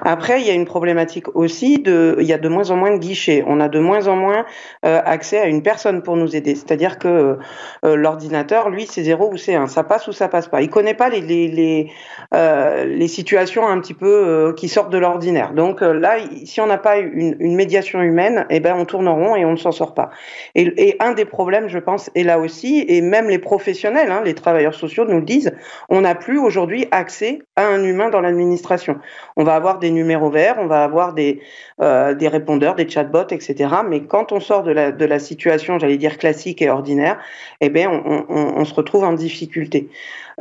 [0.04, 2.92] Après, il y a une problématique aussi de, il y a de moins en moins
[2.92, 3.44] de guichets.
[3.48, 4.46] On a de moins en moins
[4.84, 6.56] accès à une personne pour nous aider.
[6.56, 7.38] C'est-à-dire que
[7.84, 9.68] l'ordinateur, lui, c'est zéro ou c'est un.
[9.68, 10.62] Ça passe ou ça passe pas.
[10.62, 11.92] Il connaît pas les, les, les,
[12.32, 15.54] les situations un petit peu euh, qui sortent de l'ordinaire.
[15.54, 19.08] Donc euh, là, si on n'a pas une, une, médiation humaine, eh ben on tourne
[19.08, 20.10] en rond et on ne s'en sort pas.
[20.56, 24.34] Et, un des problèmes, je pense, est là aussi, et même les professionnels, hein, les
[24.34, 25.52] travailleurs sociaux nous le disent,
[25.90, 28.98] on n'a plus aujourd'hui accès à un humain dans l'administration.
[29.36, 31.42] On va avoir des numéros verts, on va avoir des,
[31.82, 33.70] euh, des répondeurs, des chatbots, etc.
[33.88, 37.20] Mais quand on sort de la, de la situation, j'allais dire classique et ordinaire,
[37.62, 37.90] eh ben
[38.30, 39.90] on se retrouve en difficulté.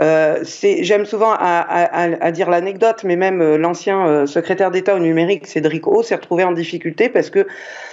[0.00, 5.46] Euh, J'aime souvent à, dire l'anecdote, mais même euh, l'ancien euh, secrétaire d'État au numérique,
[5.46, 7.46] Cédric O, s'est retrouvé en difficulté parce que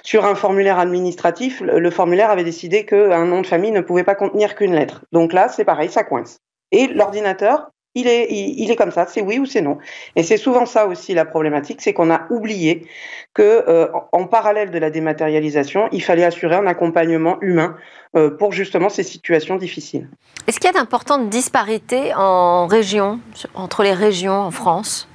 [0.04, 4.04] sur un formulaire administratif, le, le formulaire avait décidé qu'un nom de famille ne pouvait
[4.04, 5.06] pas contenir qu'une lettre.
[5.12, 6.40] Donc là, c'est pareil, ça coince.
[6.72, 9.78] Et l'ordinateur il est, il, comme ça, c'est oui ou c'est non.
[10.16, 12.86] Et c'est souvent ça aussi la problématique, c'est qu'on a oublié
[13.34, 17.76] que euh, en parallèle de la dématérialisation, il fallait assurer un accompagnement humain
[18.16, 20.10] euh, pour justement ces situations difficiles.
[20.48, 25.08] Est-ce qu'il y a d'importantes disparités entre les régions en France?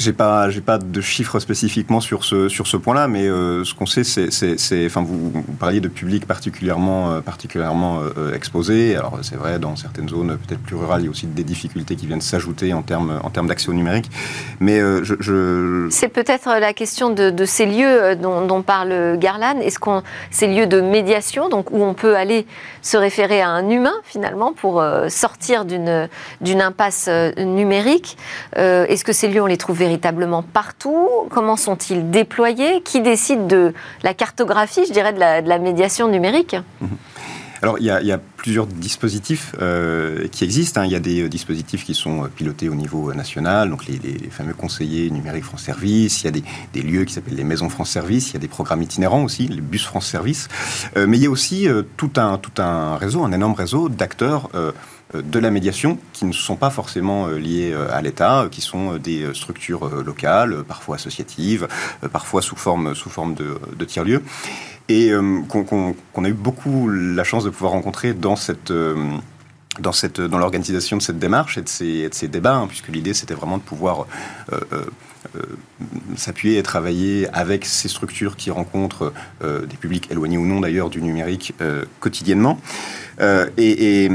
[0.00, 3.74] J'ai pas, j'ai pas de chiffres spécifiquement sur ce, sur ce point-là, mais euh, ce
[3.74, 8.96] qu'on sait, c'est, enfin, vous, parliez de publics particulièrement, euh, particulièrement euh, exposés.
[8.96, 11.96] Alors, c'est vrai, dans certaines zones peut-être plus rurales, il y a aussi des difficultés
[11.96, 14.10] qui viennent s'ajouter en termes, en termes d'accès au numérique.
[14.58, 19.60] Mais je, c'est peut-être la question de, ces lieux dont, parle Garland.
[19.60, 22.46] Est-ce qu'on, ces lieux de médiation, donc où on peut aller
[22.82, 26.08] se référer à un humain finalement pour sortir d'une,
[26.40, 28.16] d'une impasse numérique.
[28.56, 31.08] est-ce que ces lieux on les trouve véritablement partout.
[31.30, 32.80] Comment sont-ils déployés?
[32.82, 33.74] Qui décide de
[34.04, 36.54] la cartographie, je dirais, de la, médiation numérique?
[36.80, 36.88] Mhm.
[37.62, 40.80] Alors, il y, a, plusieurs dispositifs euh, qui existent.
[40.80, 40.86] Hein.
[40.86, 44.00] Il y a des euh, dispositifs qui sont euh, pilotés au niveau national, donc les,
[44.30, 46.22] fameux conseillers numériques France Service.
[46.22, 46.42] Il y a
[46.72, 48.30] des, lieux qui s'appellent les maisons France Service.
[48.30, 50.48] Il y a des programmes itinérants aussi, les bus France Service.
[50.96, 54.48] mais il y a aussi tout, un, tout un réseau, un énorme réseau d'acteurs
[55.14, 58.98] de la médiation qui ne sont pas forcément euh, euh, à l'État, qui sont euh,
[58.98, 61.66] des structures locales, parfois associatives,
[62.12, 64.22] parfois sous forme, sous forme de, tiers-lieux,
[64.88, 65.12] et
[65.48, 68.34] qu'on a eu beaucoup la chance de pouvoir rencontrer dans
[69.78, 73.62] dans l'organisation de cette démarche et de ces, débats, hein, puisque l'idée c'était vraiment de
[73.62, 74.06] pouvoir
[76.16, 79.12] s'appuyer et travailler avec ces structures qui rencontrent
[79.42, 81.54] des publics éloignés ou non d'ailleurs du numérique
[82.00, 82.58] quotidiennement.
[83.20, 84.08] Euh, et,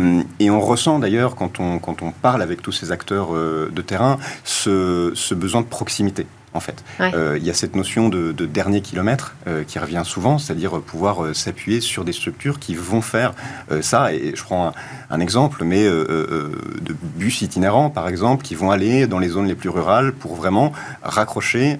[0.50, 5.62] on ressent d'ailleurs, quand on, parle avec tous ces acteurs euh, de terrain, ce, besoin
[5.62, 6.26] de proximité
[6.56, 6.84] en fait.
[7.00, 9.36] Euh, il y a cette notion de, dernier kilomètre
[9.68, 13.34] qui revient souvent, c'est-à-dire pouvoir s'appuyer sur des structures qui vont faire
[13.82, 14.14] ça.
[14.14, 14.74] Et je prends
[15.10, 19.56] un, exemple, mais de bus itinérants, par exemple, qui vont aller dans les zones les
[19.56, 20.72] plus rurales pour vraiment
[21.04, 21.80] raccrocher,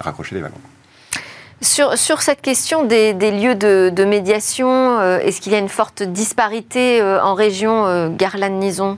[0.00, 0.60] raccrocher les wagons.
[1.60, 7.00] Sur, cette question des, lieux de, médiation, euh, est-ce qu'il y a une forte disparité
[7.00, 8.96] euh, en région euh, Garland-Nison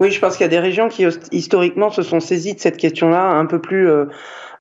[0.00, 2.76] Oui, je pense qu'il y a des régions qui historiquement se sont saisies de cette
[2.76, 3.88] question-là un peu plus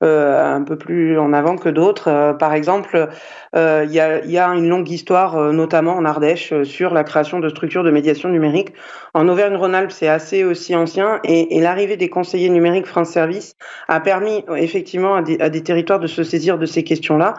[0.04, 2.10] euh, un peu plus en avant que d'autres.
[2.10, 3.08] Euh, par exemple,
[3.56, 7.40] euh, il y a, y, a, une longue histoire, notamment en Ardèche, sur la création
[7.40, 8.74] de structures de médiation numérique.
[9.14, 13.56] En Auvergne-Rhône-Alpes, c'est assez aussi ancien, et, et l'arrivée des conseillers numériques France Service
[13.88, 17.36] a permis effectivement à des, à des territoires de se saisir de ces questions-là.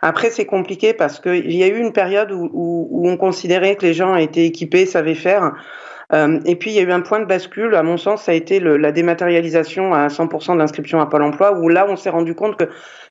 [0.00, 3.76] Après, c'est compliqué parce qu'il y a eu une période où, où, où on considérait
[3.76, 5.52] que les gens étaient équipés, savaient faire.
[6.12, 8.32] Euh, et puis il y a eu un point de bascule, à mon sens, ça
[8.32, 11.96] a été le, la dématérialisation à 100% de l'inscription à Pôle Emploi, où là on
[11.96, 12.68] s'est rendu compte que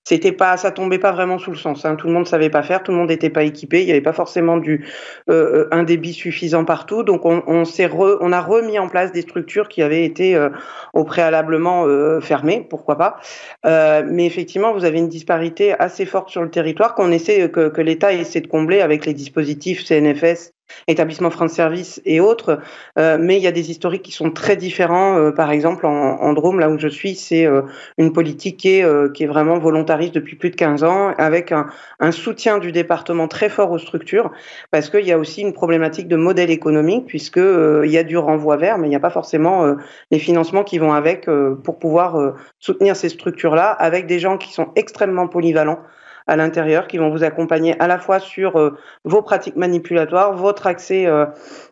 [0.07, 1.83] c'était pas, ça tombait pas vraiment sous le sens.
[1.83, 1.97] Hein.
[1.97, 3.99] Tout le monde savait pas faire, tout le monde n'était pas équipé, il n'y avait
[3.99, 4.85] pas forcément du
[5.29, 7.03] euh, euh, un débit suffisant partout.
[7.03, 10.49] Donc on, s'est on a remis en place des structures qui avaient été euh,
[10.93, 13.17] au préalablement euh, fermées, pourquoi pas.
[13.65, 17.81] Mais effectivement, vous avez une disparité assez forte sur le territoire qu'on essaie que, que
[17.81, 20.53] l'État essaie de combler avec les dispositifs CNFS
[20.87, 22.59] établissements France Service et autres,
[22.97, 25.17] euh, mais il y a des historiques qui sont très différents.
[25.17, 27.61] Euh, par exemple, en, en, Drôme, là où je suis, c'est euh,
[27.97, 31.67] une politique qui est, qui est vraiment volontariste depuis plus de 15 ans, avec un,
[31.99, 34.31] un soutien du département très fort aux structures,
[34.71, 38.17] parce qu'il y a aussi une problématique de modèle économique, puisque il y a du
[38.17, 39.75] renvoi vers, mais il n'y a pas forcément
[40.11, 41.27] les financements qui vont avec
[41.63, 45.79] pour pouvoir soutenir ces structures-là, avec des gens qui sont extrêmement polyvalents
[46.27, 50.67] à l'intérieur qui vont vous accompagner à la fois sur euh, vos pratiques manipulatoires, votre
[50.67, 51.25] accès, euh,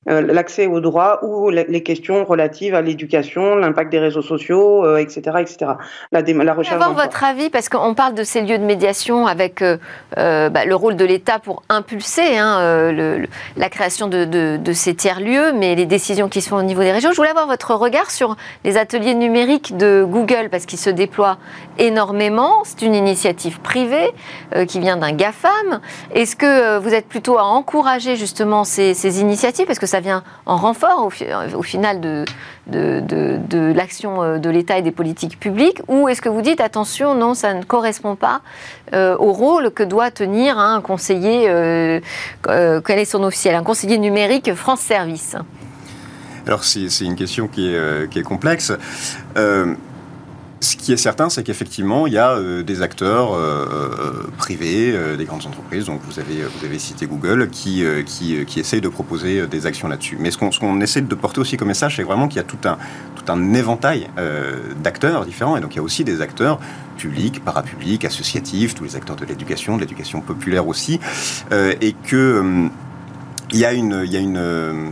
[0.09, 5.37] euh, l'accès aux droits ou les questions relatives à l'éducation, l'impact des réseaux sociaux, etc.,
[5.39, 5.71] etc.
[6.11, 6.75] La, la recherche.
[6.75, 9.61] Avoir votre avis parce qu'on parle de ces lieux de médiation avec
[10.15, 13.25] bah, le rôle de l'État pour impulser hein, le,
[13.57, 16.63] la création de, de, de ces tiers lieux, mais les décisions qui se font au
[16.63, 17.11] niveau des régions.
[17.11, 21.37] Je voulais avoir votre regard sur les ateliers numériques de Google parce qu'ils se déploient
[21.77, 22.63] énormément.
[22.63, 24.13] C'est une initiative privée.
[24.53, 25.79] Euh, qui vient d'un GAFAM.
[26.13, 29.65] Est-ce que euh, vous êtes plutôt à encourager justement ces, initiatives?
[29.65, 31.03] Parce que ça vient en renfort
[31.55, 32.25] au, final de,
[32.67, 35.81] de, l'action euh, de l'État et des politiques publiques?
[35.87, 38.41] Ou est-ce que vous dites attention, non, ça ne correspond pas
[38.93, 41.49] au rôle que doit tenir un conseiller,
[42.45, 43.55] quel est son officiel?
[43.55, 45.35] Un conseiller numérique France Service
[46.47, 48.71] alors c'est une question qui est, qui est complexe.
[50.65, 54.97] Ce qui est certain, c'est qu'effectivement, il y a euh, des acteurs euh, euh, privés,
[55.15, 58.89] des grandes entreprises, donc vous avez, vous avez cité Google, qui, qui, qui essayent de
[58.89, 60.17] proposer des actions là-dessus.
[60.19, 62.57] Mais ce qu'on essaie de porter aussi comme message, c'est vraiment qu'il y a tout
[62.67, 62.79] un,
[63.15, 64.07] tout un éventail
[64.83, 66.59] d'acteurs différents, et donc il y a aussi des acteurs
[66.97, 70.99] publics, parapublics, associatifs, tous les acteurs de l'éducation, de l'éducation populaire aussi,
[71.51, 72.69] et que
[73.51, 74.01] il y a une...
[74.03, 74.91] Il y a une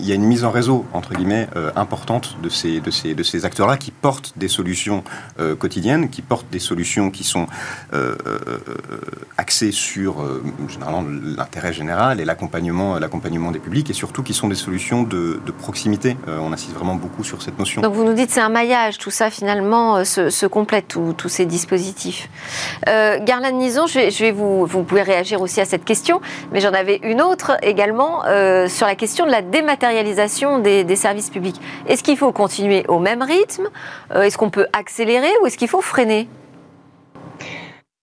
[0.00, 3.22] il y a une mise en réseau, entre guillemets, importante de ces, de ces, de
[3.22, 5.04] ces acteurs-là qui portent des solutions
[5.58, 7.46] quotidiennes, qui portent des solutions qui sont
[9.36, 10.24] axées sur,
[10.68, 11.04] généralement,
[11.36, 16.16] l'intérêt général et l'accompagnement, l'accompagnement des publics, et surtout qui sont des solutions de, proximité.
[16.26, 17.82] on insiste vraiment beaucoup sur cette notion.
[17.82, 22.28] Donc vous nous dites c'est un maillage, tout ça finalement se, complète, tous ces dispositifs.
[22.86, 26.20] Garland Nison, je, vais vous, vous pouvez réagir aussi à cette question,
[26.52, 29.89] mais j'en avais une autre également euh, sur la question de la dématérialisation
[30.58, 31.60] des, services publics.
[31.86, 33.68] Est-ce qu'il faut continuer au même rythme?
[34.14, 36.28] Euh, Est-ce qu'on peut accélérer ou est-ce qu'il faut freiner?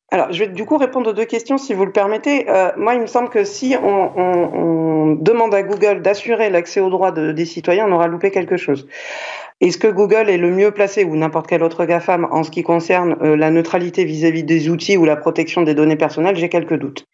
[0.10, 2.50] Alors, je vais du coup répondre aux deux questions si vous le permettez.
[2.50, 7.12] Euh, moi, il me semble que si on, demande à Google d'assurer l'accès aux droits
[7.12, 8.88] des citoyens, on aura loupé quelque chose.
[9.60, 12.62] Est-ce que Google est le mieux placé ou n'importe quel autre GAFAM en ce qui
[12.62, 16.36] concerne euh, la neutralité vis-à-vis des outils ou la protection des données personnelles?
[16.36, 17.08] J'ai quelques doutes.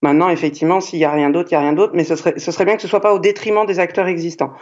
[0.00, 2.64] Maintenant, effectivement, s'il n'y a rien d'autre, il n'y a rien d'autre, mais ce serait,
[2.64, 4.52] bien que ce soit pas au détriment des acteurs existants.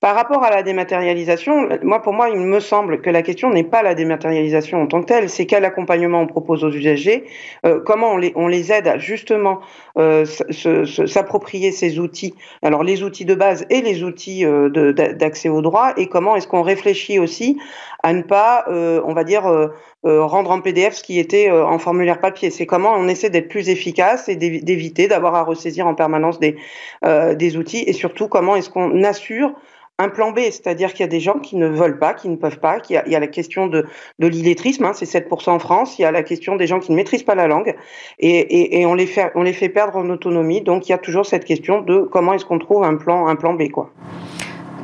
[0.00, 3.64] Par rapport à la dématérialisation, moi, pour moi, il me semble que la question n'est
[3.64, 7.24] pas la dématérialisation en tant que telle, c'est quel accompagnement on propose aux usagers,
[7.66, 9.58] euh, comment on les, aide à justement
[9.98, 15.62] euh, s'approprier ces outils, alors les outils de base et les outils euh, d'accès aux
[15.62, 17.58] droits, et comment est-ce qu'on réfléchit aussi
[18.04, 19.42] à ne pas, on va dire,
[20.04, 22.50] rendre en PDF ce qui était en formulaire papier.
[22.50, 27.56] C'est comment on essaie d'être plus efficace et d'éviter d'avoir à ressaisir en permanence des
[27.56, 29.52] outils, et surtout comment est-ce qu'on assure
[30.00, 32.36] un plan B, c'est-à-dire qu'il y a des gens qui ne veulent pas, qui ne
[32.36, 33.84] peuvent pas, qu'il y, a, la question de,
[34.20, 36.96] l'illettrisme, hein, c'est 7% en France, il y a la question des gens qui ne
[36.96, 37.74] maîtrisent pas la langue,
[38.20, 41.98] et, on, les fait, perdre en autonomie, donc il y a toujours cette question de
[42.00, 43.70] comment est-ce qu'on trouve un plan, un plan B.
[43.70, 43.90] quoi.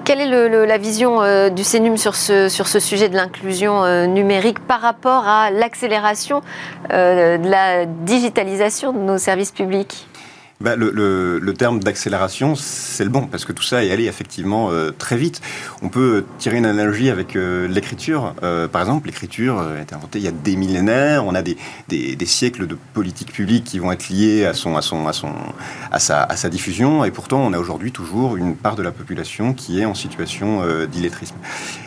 [0.05, 4.07] Quelle est la vision euh, du CENUM sur ce, sur ce sujet de l'inclusion euh,
[4.07, 6.42] numérique par rapport à l'accélération
[6.92, 10.07] euh, de la digitalisation de nos services publics?
[10.61, 14.90] Bah, le, terme d'accélération, c'est le bon, parce que tout ça est allé effectivement euh,
[14.97, 15.40] très vite.
[15.83, 18.35] On peut tirer une analogie avec euh, l'écriture.
[18.43, 21.27] Euh, par exemple, l'écriture a été inventée il y a des millénaires.
[21.27, 21.57] On a des,
[22.25, 25.33] siècles de politiques publiques qui vont être liés à, son, à, son, à, son,
[25.93, 27.05] à, sa, à sa diffusion.
[27.05, 30.62] Et pourtant, on a aujourd'hui toujours une part de la population qui est en situation
[30.87, 31.37] d'illettrisme.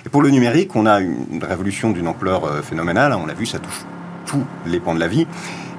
[0.06, 3.14] Et pour le numérique, on a une révolution d'une ampleur phénoménale.
[3.14, 3.86] On l'a vu, ça touche
[4.26, 5.26] tous les pans de la vie.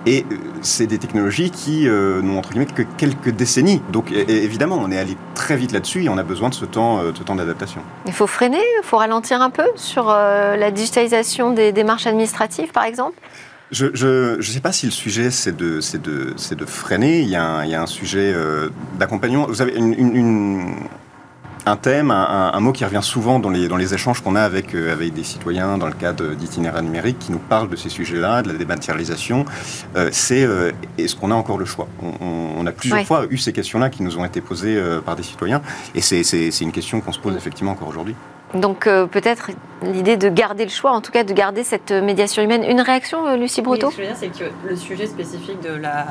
[0.06, 3.82] Et euh, c'est des technologies qui euh, n'ont entre guillemets que quelques décennies.
[3.92, 7.00] Donc évidemment, on est allé très vite là-dessus et on a besoin de ce temps,
[7.00, 7.82] euh, temps d'adaptation.
[8.06, 12.84] Il faut freiner, il faut ralentir un peu sur la digitalisation des démarches administratives, par
[12.84, 13.18] exemple?
[13.70, 13.86] Je
[14.36, 17.20] ne sais pas si le sujet c'est de, de, de freiner.
[17.20, 18.34] Il y a un, il y a un sujet
[18.98, 19.46] d'accompagnement.
[19.46, 20.74] Vous avez une,
[21.66, 24.74] un thème, un, mot qui revient souvent dans les, dans les échanges qu'on a avec,
[24.74, 28.42] euh, avec des citoyens dans le cadre d'itinéraires numériques qui nous parlent de ces sujets-là,
[28.42, 29.44] de la dématérialisation,
[29.96, 31.88] euh, c'est euh, est-ce qu'on a encore le choix?
[32.20, 35.62] On, a plusieurs fois eu ces questions-là qui nous ont été posées par des citoyens.
[35.94, 38.14] Et c'est une question qu'on se pose effectivement encore aujourd'hui.
[38.54, 39.50] Donc peut-être
[39.82, 42.64] l'idée de garder le choix, en tout cas de garder cette médiation humaine.
[42.64, 45.70] Une réaction, Lucie Breton Ce que je veux dire, c'est que le sujet spécifique de
[45.70, 46.04] la,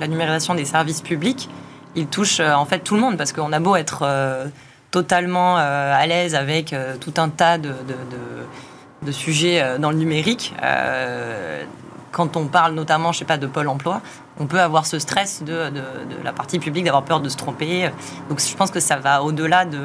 [0.00, 1.48] la, numérisation des services publics,
[1.94, 4.04] il touche en fait tout le monde parce qu'on a beau être
[4.94, 7.74] totalement euh, à l'aise avec euh, tout un tas de,
[9.02, 10.54] de, sujets euh, dans le numérique.
[12.12, 14.00] quand on parle notamment, je sais pas, de Pôle Emploi,
[14.38, 15.68] on peut avoir ce stress de,
[16.22, 17.90] la partie publique, d'avoir peur de se tromper.
[18.28, 19.80] Donc je pense que ça va au-delà de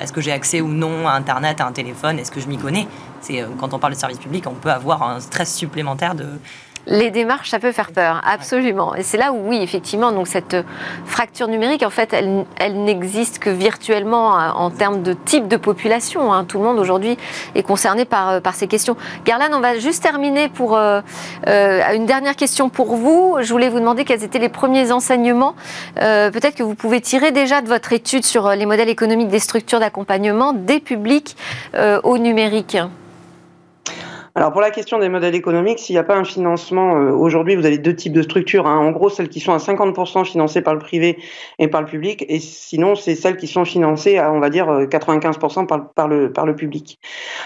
[0.00, 2.58] est-ce que j'ai accès ou non à Internet, à un téléphone, est-ce que je m'y
[2.58, 2.88] connais?
[3.20, 6.26] C'est quand on parle de service public, on peut avoir un stress supplémentaire de
[6.88, 8.94] les démarches, ça peut faire peur, absolument.
[8.94, 10.56] Et c'est là où, oui, effectivement, donc cette
[11.04, 16.32] fracture numérique, en fait, elle, n'existe que virtuellement euh, en termes de type de population.
[16.32, 16.44] Hein.
[16.44, 17.18] Tout le monde aujourd'hui
[17.54, 18.96] est concerné par, euh, par ces questions.
[19.24, 21.00] Garland, on va juste terminer pour euh,
[21.46, 23.36] une dernière question pour vous.
[23.40, 25.54] Je voulais vous demander quels étaient les premiers enseignements,
[25.96, 29.80] peut-être que vous pouvez tirer déjà de votre étude sur les modèles économiques des structures
[29.80, 31.36] d'accompagnement des publics
[32.02, 32.78] au numérique.
[34.38, 37.56] Alors pour la question des modèles économiques, s'il n'y a pas un financement, euh, aujourd'hui
[37.56, 38.68] vous avez deux types de structures.
[38.68, 38.78] Hein.
[38.78, 41.18] En gros, celles qui sont à 50% financées par le privé
[41.58, 44.68] et par le public, et sinon c'est celles qui sont financées à, on va dire,
[44.68, 47.00] 95% par, par, le, par le public.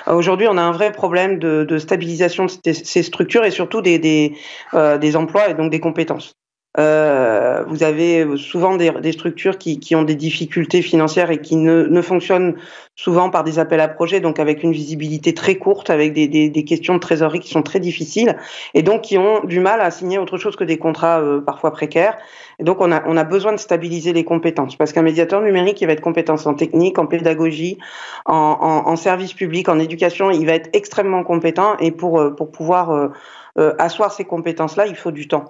[0.07, 4.35] Euh, aujourd'hui, on a un vrai problème de, stabilisation de ces, structures et surtout des,
[4.75, 6.42] euh, des emplois et donc des compétences.
[6.79, 11.83] Euh, vous avez souvent des, structures qui, qui, ont des difficultés financières et qui ne,
[11.83, 12.55] ne, fonctionnent
[12.97, 16.49] souvent par des appels à projets, donc avec une visibilité très courte, avec des, des,
[16.49, 18.39] des, questions de trésorerie qui sont très difficiles,
[18.73, 21.73] et donc qui ont du mal à signer autre chose que des contrats euh, parfois
[21.73, 22.17] précaires.
[22.59, 25.83] Et donc on a, on a besoin de stabiliser les compétences, parce qu'un médiateur numérique,
[25.83, 27.77] il va être compétence en technique, en pédagogie,
[28.25, 32.31] en, en, en, service public, en éducation, il va être extrêmement compétent, et pour, euh,
[32.31, 33.09] pour pouvoir euh,
[33.57, 35.45] asseoir ces compétences-là, il faut du temps.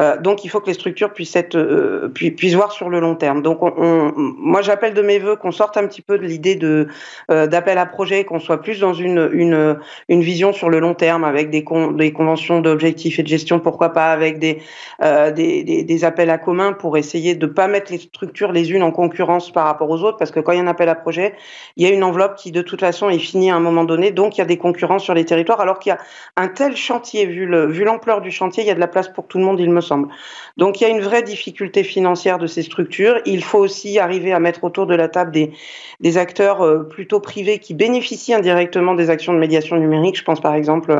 [0.00, 2.10] Euh, donc, il faut que les structures puissent euh,
[2.54, 3.42] voir sur le long terme.
[3.42, 6.88] Donc, on, moi, j'appelle de mes voeux qu'on sorte un petit peu de l'idée de
[7.28, 11.64] d'appel à projet, qu'on soit plus dans une, vision sur le long terme avec des
[11.64, 17.46] conventions d'objectifs et de gestion, pourquoi pas avec des appels à commun pour essayer de
[17.46, 20.52] pas mettre les structures les unes en concurrence par rapport aux autres, parce que quand
[20.52, 21.34] il y a un appel à projet,
[21.76, 24.10] il y a une enveloppe qui de toute façon est finie à un moment donné,
[24.10, 25.98] donc il y a des concurrences sur les territoires, alors qu'il y a
[26.36, 29.26] un tel chantier vu vu l'ampleur du chantier, il y a de la place pour
[29.26, 30.08] tout le monde, il me semble.
[30.56, 33.20] Donc il y a une vraie difficulté financière de ces structures.
[33.26, 37.58] Il faut aussi arriver à mettre autour de la table des, acteurs euh, plutôt privés
[37.58, 40.16] qui bénéficient indirectement des actions de médiation numérique.
[40.16, 40.90] Je pense par exemple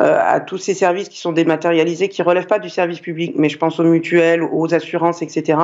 [0.00, 3.48] euh, à tous ces services qui sont dématérialisés, qui relèvent pas du service public, mais
[3.48, 5.58] je pense aux mutuelles, aux assurances, etc.,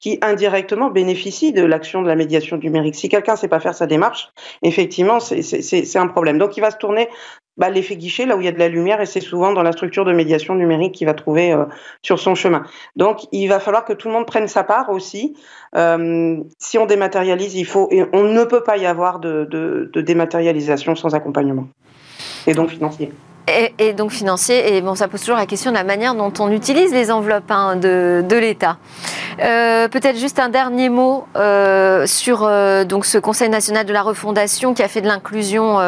[0.00, 2.94] qui indirectement bénéficient de l'action de la médiation numérique.
[2.94, 4.30] Si quelqu'un ne sait pas faire sa démarche,
[4.62, 6.38] effectivement, c'est un problème.
[6.38, 7.08] Donc il va se tourner
[7.58, 9.62] bah, l'effet guichet, là où il y a de la lumière, et c'est souvent dans
[9.62, 11.64] la structure de médiation numérique qu'il va trouver euh,
[12.02, 12.62] sur son chemin.
[12.96, 15.36] Donc, il va falloir que tout le monde prenne sa part aussi.
[15.76, 19.90] Euh, si on dématérialise, il faut, et on ne peut pas y avoir de, de,
[19.92, 21.68] de dématérialisation sans accompagnement,
[22.46, 23.12] et donc financier.
[23.78, 26.50] Et, donc financier, et bon, ça pose toujours la question de la manière dont on
[26.50, 28.78] utilise les enveloppes hein, de, de l'État.
[29.40, 34.02] Euh, peut-être juste un dernier mot euh, sur euh, donc ce Conseil national de la
[34.02, 35.78] refondation qui a fait de l'inclusion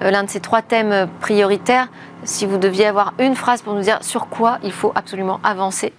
[0.00, 1.88] l'un de ses trois thèmes prioritaires.
[2.24, 5.92] Si vous deviez avoir une phrase pour nous dire sur quoi il faut absolument avancer,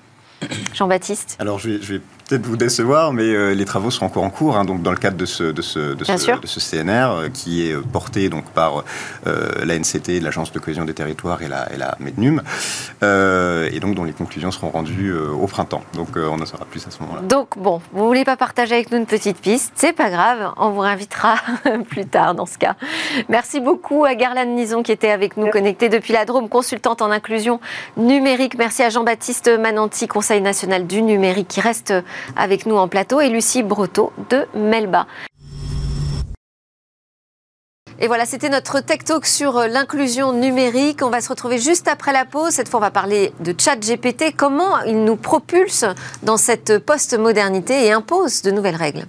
[0.74, 1.38] Jean-Baptiste.
[1.40, 4.30] Alors je vais, je vais peut-être vous décevoir, mais euh, les travaux sont encore en
[4.30, 6.92] cours, hein, donc dans le cadre de ce, de ce, de ce, de ce CNR,
[6.92, 8.84] euh, qui est euh, porté donc par
[9.26, 12.42] la NCT, l'Agence de cohésion des territoires et la, et la MEDNUM,
[13.02, 15.84] et donc dont les conclusions seront rendues au printemps.
[15.94, 17.22] Donc on en saura plus à ce moment-là.
[17.22, 20.70] Donc bon, vous voulez pas partager avec nous une petite piste, c'est pas grave, on
[20.70, 21.36] vous réinvitera
[21.90, 22.76] plus tard dans ce cas.
[23.30, 27.12] Merci beaucoup à Garland Nison qui était avec nous, connectée depuis la Drôme, consultante en
[27.12, 27.60] inclusion
[27.98, 28.56] numérique.
[28.58, 31.94] Merci à Jean-Baptiste Mananti, Conseil national du numérique, qui reste
[32.36, 35.08] avec nous en plateau et Lucie Breteau de Melba.
[38.00, 41.04] Et voilà, c'était notre Tech Talk sur l'inclusion numérique.
[41.04, 42.54] On va se retrouver juste après la pause.
[42.54, 45.86] Cette fois, on va parler de ChatGPT, comment il nous propulse
[46.24, 49.06] dans cette post-modernité et impose de nouvelles règles.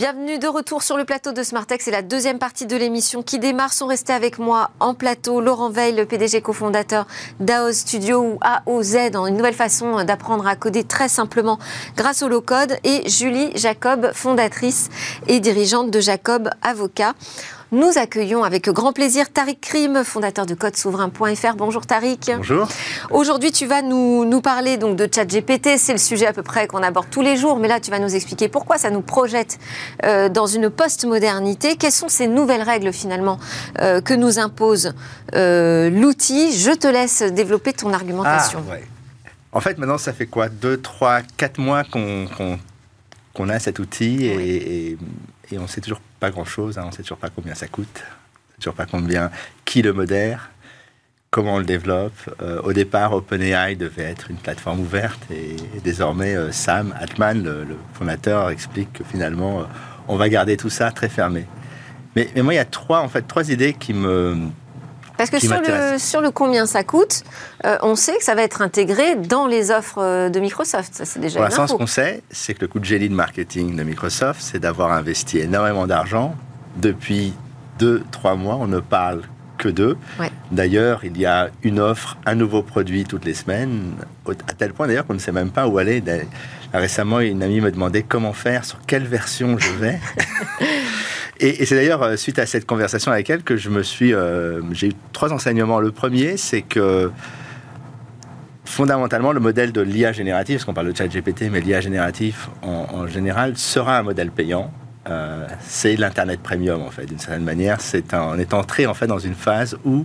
[0.00, 1.84] Bienvenue de retour sur le plateau de Smartex.
[1.84, 3.74] C'est la deuxième partie de l'émission qui démarre.
[3.74, 7.06] Sont restés avec moi en plateau Laurent Veil, le PDG cofondateur
[7.38, 11.58] d'AOZ Studio ou AOZ, dans une nouvelle façon d'apprendre à coder très simplement
[11.98, 14.88] grâce au low-code, et Julie Jacob, fondatrice
[15.26, 17.12] et dirigeante de Jacob Avocat.
[17.72, 21.54] Nous accueillons avec grand plaisir Tariq Krim, fondateur de codesouverain.fr.
[21.56, 22.32] Bonjour Tariq.
[22.36, 22.66] Bonjour.
[23.10, 25.78] Aujourd'hui, tu vas nous, nous parler donc de ChatGPT.
[25.78, 28.00] C'est le sujet à peu près qu'on aborde tous les jours, mais là, tu vas
[28.00, 29.60] nous expliquer pourquoi ça nous projette
[30.04, 31.76] euh, dans une post-modernité.
[31.76, 33.38] Quelles sont ces nouvelles règles finalement
[33.78, 34.92] euh, que nous impose
[35.36, 36.58] euh, l'outil?
[36.58, 38.64] Je te laisse développer ton argumentation.
[38.68, 38.74] Ah,
[39.52, 40.48] en fait, maintenant, ça fait quoi?
[40.48, 44.98] Deux, trois, quatre mois qu'on a cet outil et, et,
[45.58, 46.78] on sait toujours pas grand-chose.
[46.78, 46.84] Hein.
[46.86, 49.30] On sait toujours pas combien ça coûte, on sait toujours pas combien,
[49.64, 50.50] qui le modère,
[51.30, 52.12] comment on le développe.
[52.42, 57.76] Euh, au départ, OpenAI devait être une plateforme ouverte et, désormais euh, Sam Altman, le,
[57.94, 59.64] fondateur, explique que finalement, euh,
[60.08, 61.46] on va garder tout ça très fermé.
[62.16, 64.48] Mais, mais, moi, il y a trois, en fait, trois idées qui me,
[65.20, 67.24] parce que sur le, sur le, combien ça coûte,
[67.66, 70.94] euh, on sait que ça va être intégré dans les offres euh, de Microsoft.
[70.94, 73.14] Ça, c'est déjà Pour l'instant, ce qu'on sait, c'est que le coût de génie de
[73.14, 76.34] marketing de Microsoft, c'est d'avoir investi énormément d'argent.
[76.76, 77.34] Depuis
[77.78, 79.20] deux, trois mois, on ne parle
[79.58, 79.98] que d'eux.
[80.50, 83.92] D'ailleurs, il y a une offre, un nouveau produit toutes les semaines,
[84.26, 86.02] à tel point d'ailleurs qu'on ne sait même pas où aller.
[86.72, 90.00] Récemment, une amie me demandait comment faire, sur quelle version je vais.
[91.40, 94.12] Et, c'est d'ailleurs euh, suite à cette conversation avec elle que je me suis.
[94.12, 95.80] Euh, j'ai eu trois enseignements.
[95.80, 97.10] Le premier, c'est que
[98.66, 102.46] fondamentalement, le modèle de l'IA générative, parce qu'on parle de chat GPT, mais l'IA générative
[102.62, 104.70] en, général sera un modèle payant.
[105.08, 107.80] Euh, c'est l'Internet premium, en fait, d'une certaine manière.
[107.80, 110.04] C'est on est entré, en fait, dans une phase où,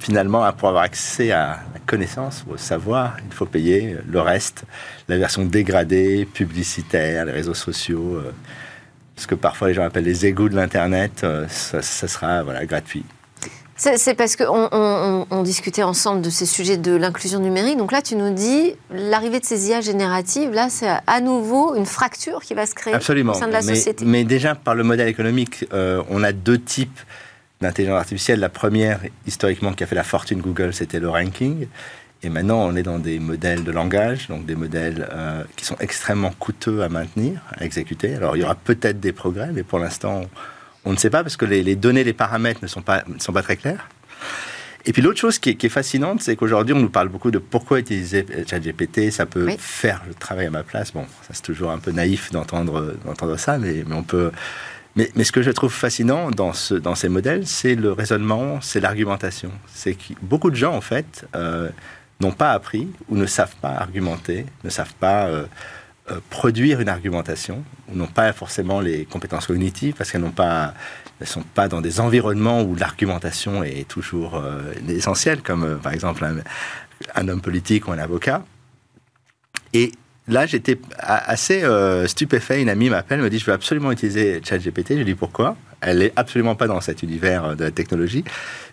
[0.00, 4.64] finalement, pour avoir accès à la connaissance, au savoir, il faut payer le reste,
[5.06, 8.20] la version dégradée, publicitaire, les réseaux sociaux
[9.18, 13.04] ce que parfois les gens appellent les égouts de l'Internet, euh, ça, sera voilà, gratuit.
[13.76, 14.68] C'est parce qu'on
[15.30, 17.76] on, discutait ensemble de ces sujets de l'inclusion numérique.
[17.76, 21.86] Donc là, tu nous dis, l'arrivée de ces IA génératives, là, c'est à nouveau une
[21.86, 23.00] fracture qui va se créer au
[23.34, 24.04] sein de la mais, société.
[24.04, 26.98] Mais déjà, par le modèle économique, euh, on a deux types
[27.60, 28.40] d'intelligence artificielle.
[28.40, 31.68] La première, historiquement, qui a fait la fortune Google, c'était le ranking.
[32.22, 35.76] Et maintenant, on est dans des modèles de langage, donc des modèles euh, qui sont
[35.78, 38.14] extrêmement coûteux à maintenir, à exécuter.
[38.16, 40.22] Alors, il y aura peut-être des progrès, mais pour l'instant,
[40.84, 43.32] on ne sait pas parce que les, données, les paramètres ne sont pas, ne sont
[43.32, 43.88] pas très clairs.
[44.84, 47.78] Et puis l'autre chose qui est, fascinante, c'est qu'aujourd'hui, on nous parle beaucoup de pourquoi
[47.78, 50.92] utiliser ChatGPT, ça peut faire le travail à ma place.
[50.92, 52.94] Bon, ça c'est toujours un peu naïf d'entendre
[53.36, 54.32] ça, mais, mais on peut...
[54.96, 58.60] Mais, mais, ce que je trouve fascinant dans, ce, dans ces modèles, c'est le raisonnement,
[58.60, 59.52] c'est l'argumentation.
[59.72, 61.68] C'est que beaucoup de gens, en fait, euh,
[62.20, 65.46] n'ont pas appris ou ne savent pas argumenter, ne savent pas euh,
[66.10, 71.68] euh, produire une argumentation, n'ont pas forcément les compétences cognitives parce qu'elles ne sont pas
[71.68, 76.38] dans des environnements où l'argumentation est toujours euh, essentielle, comme par exemple un,
[77.14, 78.44] un, homme politique ou un avocat.
[79.72, 79.92] Et
[80.26, 81.62] là, j'étais assez
[82.06, 82.62] stupéfait.
[82.62, 84.92] Une amie m'appelle, me dit Je veux absolument utiliser ChatGPT.
[84.92, 85.56] Je lui dis Pourquoi?
[85.82, 88.24] Elle n'est absolument pas dans cet univers de la technologie.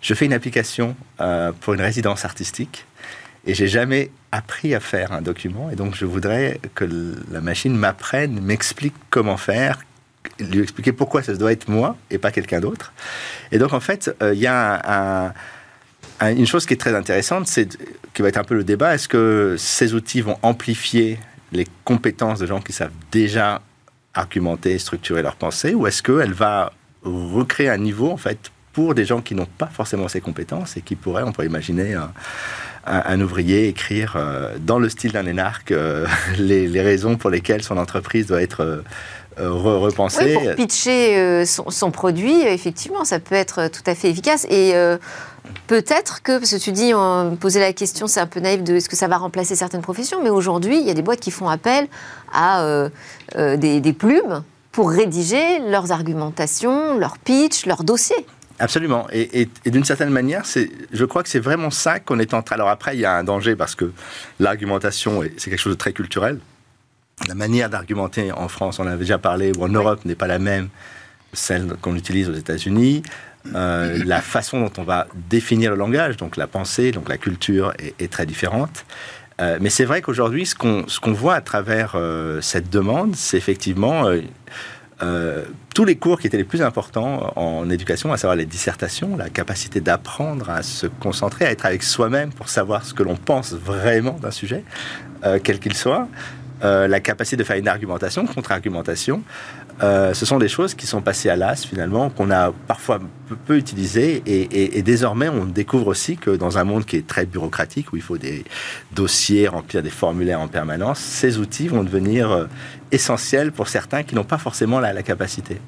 [0.01, 0.95] Je fais une application
[1.59, 2.85] pour une résidence artistique
[3.45, 5.69] et j'ai jamais appris à faire un document.
[5.69, 6.85] Et donc, je voudrais que
[7.31, 9.79] la machine m'apprenne, m'explique comment faire,
[10.39, 12.93] lui expliquer pourquoi ça doit être moi et pas quelqu'un d'autre.
[13.51, 15.33] Et donc, en fait, euh, il y a
[16.21, 17.77] une chose qui est très intéressante, c'est
[18.13, 18.95] qui va être un peu le débat.
[18.95, 21.19] Est-ce que ces outils vont amplifier
[21.51, 23.61] les compétences de gens qui savent déjà
[24.13, 26.71] argumenter, structurer leur pensée, ou est-ce qu'elle va
[27.03, 30.81] recréer un niveau, en fait, pour des gens qui n'ont pas forcément ces compétences et
[30.81, 31.95] qui pourraient, on pourrait imaginer,
[32.85, 36.05] un, ouvrier écrire euh, dans le style d'un énarque euh,
[36.37, 38.81] les, raisons pour lesquelles son entreprise doit être euh,
[39.37, 40.37] repensée.
[40.37, 44.45] Oui, pitcher son, produit, effectivement, ça peut être tout à fait efficace.
[44.49, 44.73] Et
[45.67, 48.75] peut-être que, parce que tu dis, on posait la question, c'est un peu naïf de
[48.75, 51.31] est-ce que ça va remplacer certaines professions, mais aujourd'hui, il y a des boîtes qui
[51.31, 51.89] font appel
[52.33, 52.87] à
[53.35, 58.25] des, des plumes pour rédiger leurs argumentations, leurs pitch, leurs dossiers.
[58.59, 59.07] Absolument.
[59.11, 60.43] Et, d'une certaine manière,
[60.91, 62.55] je crois que c'est vraiment ça qu'on est en train.
[62.55, 63.91] Alors après, il y a un danger parce que
[64.39, 66.39] l'argumentation, c'est quelque chose de très culturel.
[67.27, 70.27] La manière d'argumenter en France, on en avait déjà parlé, ou en Europe, n'est pas
[70.27, 70.69] la même
[71.33, 73.03] celle qu'on utilise aux États-Unis.
[73.53, 77.73] Euh, la façon dont on va définir le langage, donc la pensée, donc la culture,
[77.99, 78.85] est, très différente.
[79.41, 84.09] Euh, mais c'est vrai qu'aujourd'hui, ce qu'on voit à travers euh, cette demande, c'est effectivement
[85.03, 85.43] euh,
[85.73, 89.29] tous les cours qui étaient les plus importants en éducation, à savoir les dissertations, la
[89.29, 93.53] capacité d'apprendre à se concentrer, à être avec soi-même pour savoir ce que l'on pense
[93.53, 94.63] vraiment d'un sujet,
[95.25, 96.07] euh, quel qu'il soit,
[96.63, 99.23] euh, la capacité de faire une argumentation, contre-argumentation,
[99.83, 103.01] euh, ce sont des choses qui sont passées à l'as finalement, qu'on a parfois
[103.45, 104.23] peu, utilisées.
[104.25, 108.01] Et, désormais, on découvre aussi que dans un monde qui est très bureaucratique, où il
[108.01, 108.45] faut des
[108.93, 112.45] dossiers, remplir des formulaires en permanence, ces outils vont devenir euh,
[112.91, 115.59] essentiels pour certains qui n'ont pas forcément la, capacité.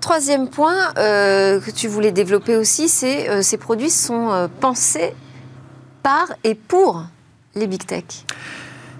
[0.00, 5.12] troisième point que tu voulais développer aussi, c'est ces produits sont pensés
[6.02, 7.04] par et pour
[7.54, 8.04] les big tech.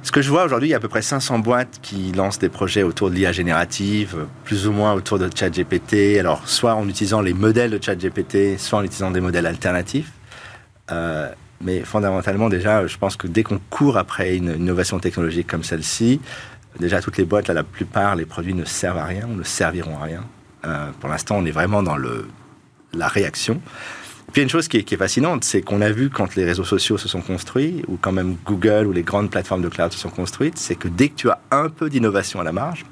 [0.02, 2.38] Ce que je vois aujourd'hui, il y a à peu près 500 boîtes qui lancent
[2.38, 6.18] des projets autour de l'IA générative, plus ou moins autour de ChatGPT.
[6.18, 10.10] Alors, soit en utilisant les modèles de ChatGPT, soit en utilisant des modèles alternatifs.
[10.90, 11.28] Euh,
[11.60, 16.20] mais fondamentalement, déjà, je pense que dès qu'on court après une innovation technologique comme celle-ci,
[16.78, 20.04] déjà toutes les boîtes, la plupart, les produits ne servent à rien, ne serviront à
[20.04, 20.24] rien.
[20.64, 21.96] Euh, pour l'instant, on est vraiment dans
[22.94, 23.60] la réaction.
[24.32, 27.08] Puis une chose qui est, fascinante, c'est qu'on a vu quand les réseaux sociaux se
[27.08, 30.56] sont construits, ou quand même Google ou les grandes plateformes de cloud se sont construites,
[30.56, 32.84] c'est que dès que tu as un peu d'innovation à la marge,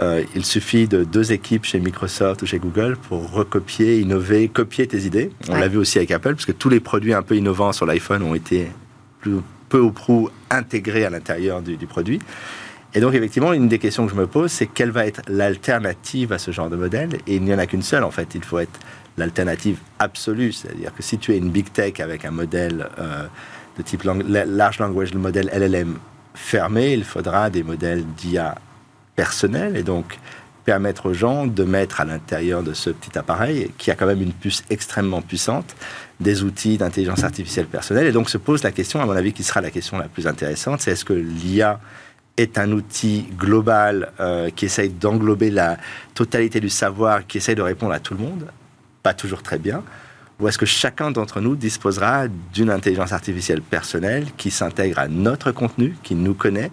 [0.00, 4.86] euh, il suffit de deux équipes chez Microsoft ou chez Google pour recopier, innover, copier
[4.88, 5.30] tes idées.
[5.48, 8.22] On l'a vu aussi avec Apple, puisque tous les produits un peu innovants sur l'iPhone
[8.22, 8.68] ont été
[9.68, 12.20] peu ou prou intégrés à l'intérieur du, du, produit.
[12.94, 16.32] Et donc, effectivement, une des questions que je me pose, c'est quelle va être l'alternative
[16.32, 17.14] à ce genre de modèle?
[17.26, 18.34] Et il n'y en a qu'une seule, en fait.
[18.34, 18.78] Il faut être
[19.18, 20.52] l'alternative absolue.
[20.52, 23.26] C'est-à-dire que si tu es une big tech avec un modèle euh,
[23.76, 25.98] de type large language, le modèle LLM
[26.34, 28.54] fermé, il faudra des modèles d'IA
[29.16, 30.18] personnels et donc
[30.64, 34.22] permettre aux gens de mettre à l'intérieur de ce petit appareil, qui a quand même
[34.22, 35.76] une puce extrêmement puissante,
[36.20, 38.06] des outils d'intelligence artificielle personnelle.
[38.06, 40.26] Et donc se pose la question, à mon avis, qui sera la question la plus
[40.26, 41.80] intéressante, c'est est-ce que l'IA
[42.36, 45.78] est un outil global euh, qui essaye d'englober la
[46.14, 48.46] totalité du savoir, qui essaye de répondre à tout le monde.
[49.02, 49.82] Pas toujours très bien.
[50.40, 55.52] Ou est-ce que chacun d'entre nous disposera d'une intelligence artificielle personnelle qui s'intègre à notre
[55.52, 56.72] contenu, qui nous connaît,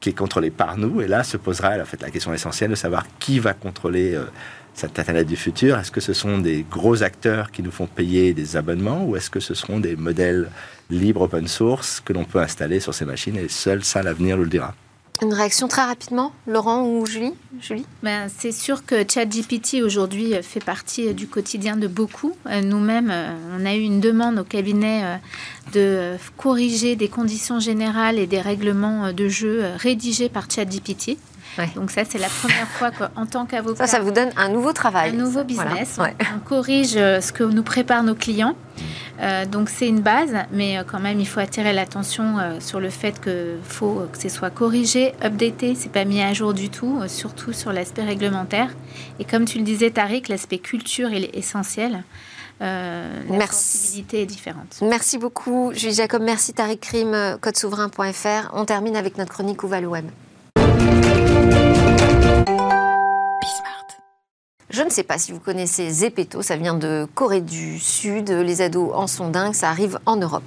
[0.00, 1.02] qui est contrôlé par nous?
[1.02, 4.24] Et là se posera en fait, la question essentielle de savoir qui va contrôler euh,
[4.72, 5.78] cette Internet du futur.
[5.78, 9.28] Est-ce que ce sont des gros acteurs qui nous font payer des abonnements ou est-ce
[9.28, 10.48] que ce seront des modèles
[10.88, 14.44] libres open source que l'on peut installer sur ces machines et seul ça l'avenir nous
[14.44, 14.74] le dira?
[15.20, 17.84] Une réaction très rapidement, Laurent ou Julie, Julie?
[18.02, 22.34] Ben, C'est sûr que ChatGPT aujourd'hui fait partie du quotidien de beaucoup.
[22.46, 25.16] Euh, nous-mêmes, euh, on a eu une demande au cabinet euh,
[25.74, 31.18] de corriger des conditions générales et des règlements de jeu rédigés par ChatGPT.
[31.76, 33.86] Donc ça, c'est la première fois qu'en tant qu'avocat...
[33.86, 35.10] Ça, ça vous donne un nouveau travail.
[35.10, 35.98] Un nouveau business.
[36.34, 38.56] On corrige ce que nous préparent nos clients.
[39.20, 42.80] Euh, donc c'est une base, mais euh, quand même il faut attirer l'attention euh, sur
[42.80, 46.70] le fait que faut que ce soit corrigé, updaté, c'est pas mis à jour du
[46.70, 48.70] tout, surtout sur l'aspect réglementaire.
[49.18, 52.04] Et comme tu le disais Tariq, l'aspect culture il est essentiel.
[52.60, 53.80] la merci.
[53.80, 54.78] sensibilité est différente.
[54.82, 58.50] Merci beaucoup Julie Jacob, merci Tariq Krim, codesouverain.fr.
[58.54, 60.06] On termine avec notre chronique Ouval Web.
[64.72, 68.30] Je ne sais pas si vous connaissez Zepeto, ça vient de Corée du Sud.
[68.30, 70.42] Les ados en sont dingues, ça arrive en Europe.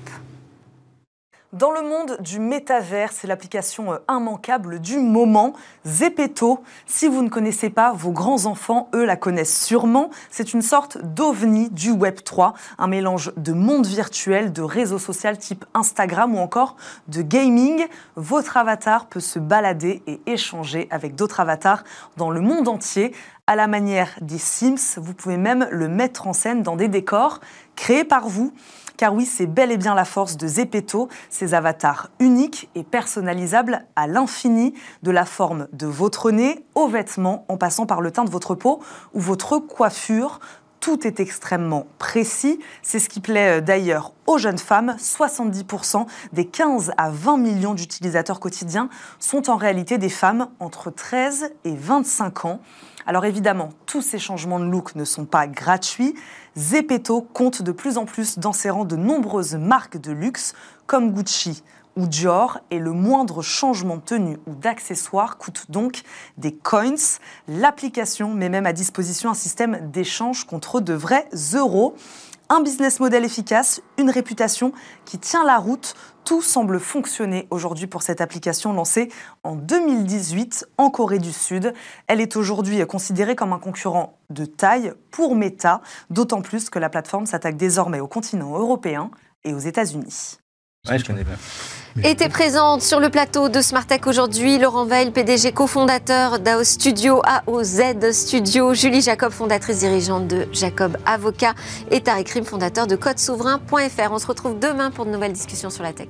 [1.54, 5.54] Dans le monde du métavers, c'est l'application euh, immanquable du moment,
[5.86, 6.62] Zepeto.
[6.86, 10.10] Si vous ne connaissez pas, vos grands-enfants, eux, la connaissent sûrement.
[10.32, 15.36] C'est une sorte d'ovni du Web 3, un mélange de monde virtuel, de réseaux sociaux
[15.40, 16.76] type Instagram ou encore
[17.08, 17.86] de gaming.
[18.18, 21.86] Votre avatar peut se balader et échanger avec d'autres avatars
[22.18, 23.14] dans le monde entier.
[23.48, 27.42] À la manière des Sims, vous pouvez même le mettre en scène dans des décors
[27.76, 28.52] créés par vous.
[28.98, 33.86] Car oui, c'est bel et bien la force de Zepeto, ces avatars uniques et personnalisables
[33.96, 34.74] à l'infini,
[35.04, 38.56] de la forme de votre nez aux vêtements, en passant par le teint de votre
[38.56, 38.82] peau
[39.14, 40.40] ou votre coiffure.
[40.86, 42.60] Tout est extrêmement précis.
[42.84, 44.96] C'est ce qui plaît euh, d'ailleurs aux jeunes femmes.
[45.00, 51.54] 70% des 15 à 20 millions d'utilisateurs quotidiens sont en réalité des femmes entre 13
[51.64, 52.60] et 25 ans.
[53.08, 56.14] Alors évidemment, tous ces changements de look ne sont pas gratuits.
[56.56, 60.54] Zepeto compte de plus en plus dans ses rangs de nombreuses marques de luxe
[60.86, 61.64] comme Gucci
[61.96, 66.02] ou Dior et le moindre changement de tenue ou d'accessoires coûte donc
[66.38, 66.96] des coins.
[67.48, 71.96] L'application met même à disposition un système d'échange contre de vrais euros.
[72.48, 74.72] Un business model efficace, une réputation
[75.06, 75.96] qui tient la route.
[76.26, 79.12] Tout semble fonctionner aujourd'hui pour cette application lancée
[79.44, 81.74] en 2018 en Corée du Sud.
[82.08, 85.82] Elle est aujourd'hui considérée comme un concurrent de taille pour Meta,
[86.12, 89.10] d'autant plus que la plateforme s'attaque désormais au continent européen
[89.44, 90.38] et aux États-Unis.
[90.90, 91.36] Ouais, je connais bien.
[92.04, 98.12] Était présente sur le plateau de Smartech aujourd'hui Laurent Veil, PDG cofondateur d'AO Studio, AOZ
[98.12, 101.54] Studio, Julie Jacob, fondatrice dirigeante de Jacob Avocat
[101.92, 104.12] et Tariq Rim, fondateur de CodeSouverain.fr.
[104.12, 106.10] On se retrouve demain pour de nouvelles discussions sur la tech.